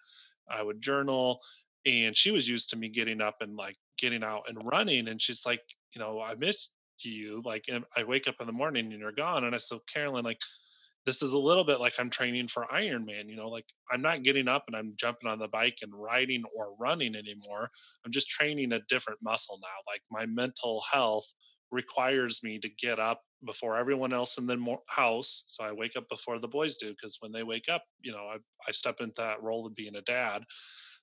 [0.50, 1.40] I would journal.
[1.86, 5.08] And she was used to me getting up and like getting out and running.
[5.08, 5.62] And she's like,
[5.96, 7.42] you know, I missed you.
[7.44, 7.66] Like,
[7.96, 9.44] I wake up in the morning and you're gone.
[9.44, 10.40] And I said, Carolyn, like,
[11.06, 13.28] this is a little bit like I'm training for Ironman.
[13.28, 16.44] You know, like I'm not getting up and I'm jumping on the bike and riding
[16.58, 17.70] or running anymore.
[18.06, 19.92] I'm just training a different muscle now.
[19.92, 21.34] Like my mental health
[21.72, 25.44] requires me to get up before everyone else in the house.
[25.48, 28.26] So I wake up before the boys do because when they wake up, you know,
[28.32, 28.38] I,
[28.68, 30.44] I step into that role of being a dad.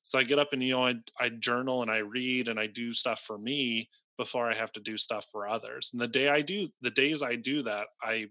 [0.02, 2.66] So I get up and you know I, I journal and I read and I
[2.66, 5.90] do stuff for me before I have to do stuff for others.
[5.92, 8.30] And the day I do, the days I do that, I'm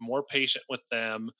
[0.00, 1.30] more patient with them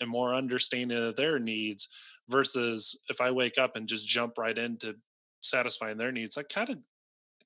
[0.00, 1.88] and more understanding of their needs
[2.28, 4.96] versus if I wake up and just jump right into
[5.40, 6.78] satisfying their needs, I kind of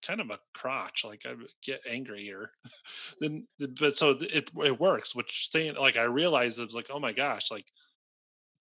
[0.06, 1.34] kind of a crotch like i
[1.64, 2.50] get angrier
[3.20, 3.46] then
[3.80, 7.12] but so it, it works which staying like i realized it was like oh my
[7.12, 7.66] gosh like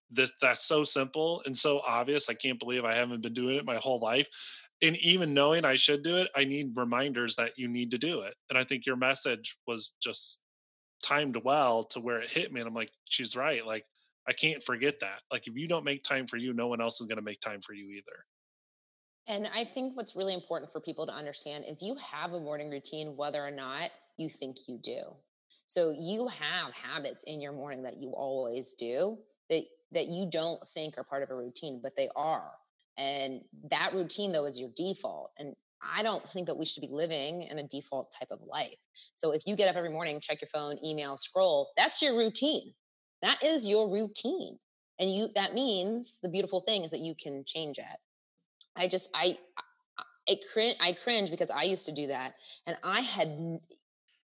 [0.10, 3.66] this that's so simple and so obvious i can't believe i haven't been doing it
[3.66, 4.28] my whole life
[4.82, 8.22] and even knowing i should do it i need reminders that you need to do
[8.22, 10.42] it and i think your message was just
[11.04, 13.84] timed well to where it hit me and i'm like she's right like
[14.28, 17.02] i can't forget that like if you don't make time for you no one else
[17.02, 18.26] is going to make time for you either
[19.28, 22.70] and i think what's really important for people to understand is you have a morning
[22.70, 25.02] routine whether or not you think you do
[25.66, 29.18] so you have habits in your morning that you always do
[29.49, 32.52] that that you don't think are part of a routine but they are
[32.98, 35.56] and that routine though is your default and
[35.95, 38.78] I don't think that we should be living in a default type of life.
[39.14, 42.74] So if you get up every morning, check your phone, email, scroll, that's your routine.
[43.22, 44.58] That is your routine.
[44.99, 47.99] And you that means the beautiful thing is that you can change it.
[48.78, 49.38] I just I
[50.30, 52.34] I cringe, I cringe because I used to do that
[52.66, 53.60] and I had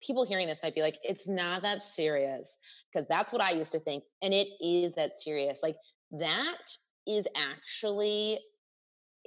[0.03, 2.59] people hearing this might be like it's not that serious
[2.93, 5.63] because that's what I used to think and it is that serious.
[5.63, 5.77] Like
[6.13, 6.65] that
[7.07, 8.39] is actually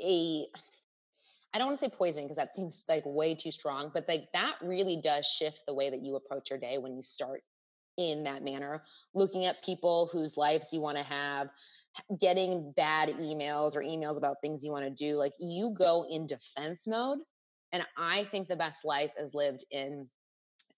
[0.03, 0.45] a
[1.53, 4.31] I don't want to say poison because that seems like way too strong, but like
[4.33, 7.43] that really does shift the way that you approach your day when you start
[7.95, 8.81] in that manner,
[9.13, 11.49] looking at people whose lives you want to have,
[12.19, 15.17] getting bad emails or emails about things you want to do.
[15.17, 17.19] Like you go in defense mode.
[17.71, 20.07] And I think the best life is lived in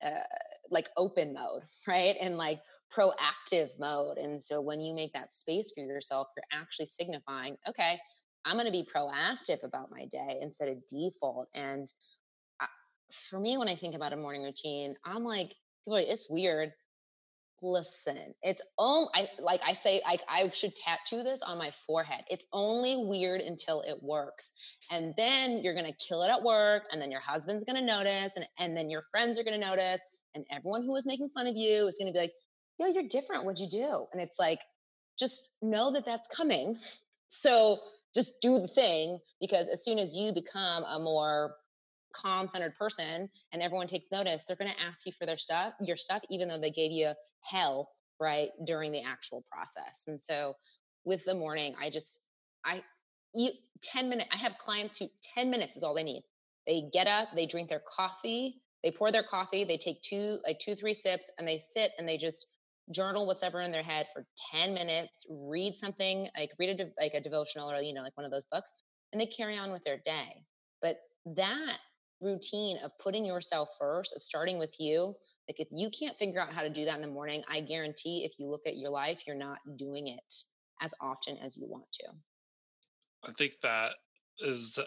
[0.04, 0.22] uh,
[0.70, 2.16] like open mode, right?
[2.22, 2.60] And like
[2.96, 4.18] proactive mode.
[4.18, 7.98] And so when you make that space for yourself, you're actually signifying, okay,
[8.46, 11.48] I'm going to be proactive about my day instead of default.
[11.56, 11.92] And
[12.60, 12.68] I,
[13.12, 16.74] for me, when I think about a morning routine, I'm like, people are, it's weird.
[17.62, 22.24] Listen, it's only I like I say like I should tattoo this on my forehead.
[22.30, 24.54] It's only weird until it works.
[24.92, 28.46] And then you're gonna kill it at work, and then your husband's gonna notice, and,
[28.60, 30.04] and then your friends are gonna notice,
[30.36, 32.34] and everyone who is making fun of you is gonna be like,
[32.78, 33.46] yo, you're different.
[33.46, 34.06] What'd you do?
[34.12, 34.60] And it's like,
[35.18, 36.76] just know that that's coming.
[37.28, 37.80] So
[38.14, 41.56] just do the thing because as soon as you become a more
[42.14, 45.74] calm centered person and everyone takes notice they're going to ask you for their stuff
[45.82, 47.12] your stuff even though they gave you
[47.50, 47.90] hell
[48.20, 50.56] right during the actual process and so
[51.04, 52.28] with the morning i just
[52.64, 52.82] i
[53.34, 53.50] you
[53.82, 56.24] 10 minutes i have clients who 10 minutes is all they need
[56.66, 60.60] they get up they drink their coffee they pour their coffee they take two like
[60.60, 62.56] two three sips and they sit and they just
[62.92, 67.14] journal what's ever in their head for 10 minutes, read something, like read a like
[67.14, 68.74] a devotional or you know like one of those books
[69.12, 70.46] and they carry on with their day.
[70.82, 71.78] But that
[72.22, 75.16] routine of putting yourself first, of starting with you,
[75.48, 78.24] like if you can't figure out how to do that in the morning, I guarantee
[78.26, 80.34] if you look at your life, you're not doing it
[80.82, 82.08] as often as you want to.
[83.28, 83.92] I think that
[84.40, 84.80] is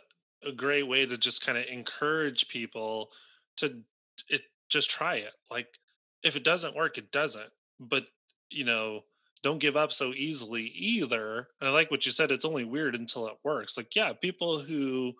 [0.44, 3.10] a great way to just kind of encourage people
[3.56, 3.82] to
[4.28, 5.32] it just try it.
[5.50, 5.78] Like
[6.22, 8.06] if it doesn't work, it doesn't but
[8.50, 9.02] you know
[9.42, 12.94] don't give up so easily either and i like what you said it's only weird
[12.94, 15.14] until it works like yeah people who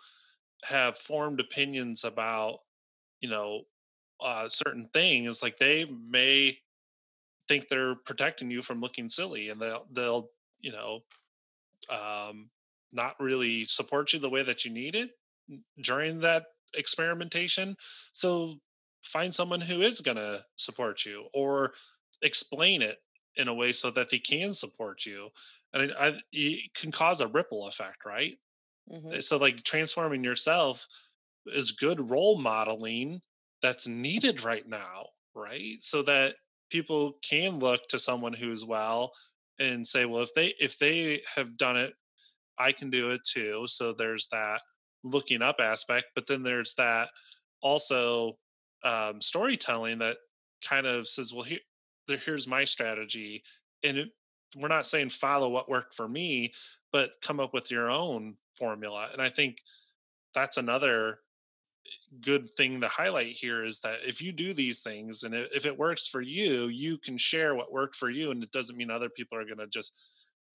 [0.64, 2.58] have formed opinions about
[3.20, 3.62] you know
[4.20, 6.58] uh, certain things like they may
[7.48, 10.30] think they're protecting you from looking silly and they'll they'll
[10.60, 11.00] you know
[11.90, 12.50] um
[12.92, 15.10] not really support you the way that you need it
[15.82, 16.46] during that
[16.76, 17.74] experimentation
[18.12, 18.54] so
[19.02, 21.72] find someone who is going to support you or
[22.22, 22.98] explain it
[23.36, 25.28] in a way so that they can support you
[25.72, 28.36] and I, I, it can cause a ripple effect right
[28.90, 29.20] mm-hmm.
[29.20, 30.86] so like transforming yourself
[31.46, 33.22] is good role modeling
[33.62, 35.06] that's needed right now
[35.38, 35.76] right?
[35.80, 36.34] So that
[36.70, 39.12] people can look to someone who's well
[39.58, 41.94] and say well if they if they have done it
[42.58, 43.64] i can do it too.
[43.66, 44.60] So there's that
[45.04, 47.08] looking up aspect but then there's that
[47.62, 48.32] also
[48.84, 50.16] um, storytelling that
[50.68, 51.60] kind of says well here
[52.24, 53.42] here's my strategy
[53.84, 54.08] and it,
[54.56, 56.52] we're not saying follow what worked for me
[56.92, 59.58] but come up with your own formula and i think
[60.34, 61.18] that's another
[62.20, 65.78] good thing to highlight here is that if you do these things and if it
[65.78, 68.30] works for you, you can share what worked for you.
[68.30, 69.94] And it doesn't mean other people are going to just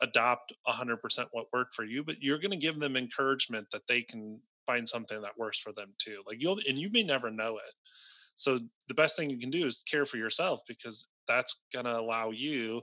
[0.01, 0.97] adopt 100%
[1.31, 4.87] what worked for you, but you're going to give them encouragement that they can find
[4.87, 6.21] something that works for them too.
[6.27, 7.75] Like you'll, and you may never know it.
[8.35, 11.97] So the best thing you can do is care for yourself because that's going to
[11.99, 12.81] allow you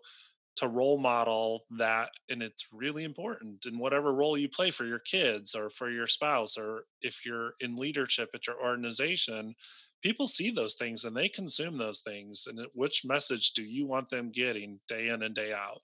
[0.61, 4.99] to role model that and it's really important in whatever role you play for your
[4.99, 9.55] kids or for your spouse or if you're in leadership at your organization
[10.03, 14.09] people see those things and they consume those things and which message do you want
[14.09, 15.81] them getting day in and day out?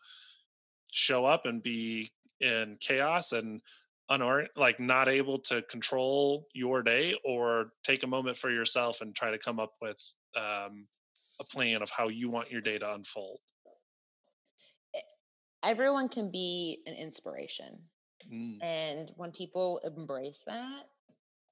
[0.90, 3.60] Show up and be in chaos and
[4.10, 9.14] unor- like not able to control your day or take a moment for yourself and
[9.14, 10.00] try to come up with
[10.36, 10.86] um,
[11.40, 13.40] a plan of how you want your day to unfold
[15.64, 17.82] everyone can be an inspiration.
[18.32, 18.58] Mm.
[18.62, 20.84] And when people embrace that,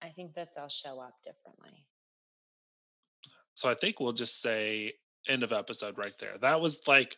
[0.02, 1.86] I think that they'll show up differently.
[3.54, 4.94] So I think we'll just say
[5.28, 6.36] end of episode right there.
[6.40, 7.16] That was like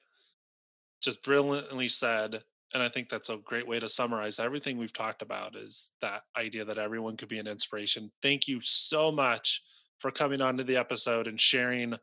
[1.02, 2.42] just brilliantly said.
[2.74, 6.24] And I think that's a great way to summarize everything we've talked about is that
[6.36, 8.10] idea that everyone could be an inspiration.
[8.22, 9.62] Thank you so much
[9.98, 11.94] for coming on to the episode and sharing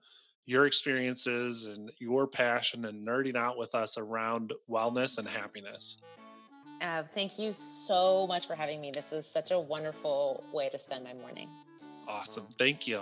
[0.45, 5.99] your experiences and your passion and nerding out with us around wellness and happiness.
[6.81, 8.91] Av, thank you so much for having me.
[8.91, 11.47] This was such a wonderful way to spend my morning.
[12.07, 12.45] Awesome.
[12.57, 13.01] Thank you.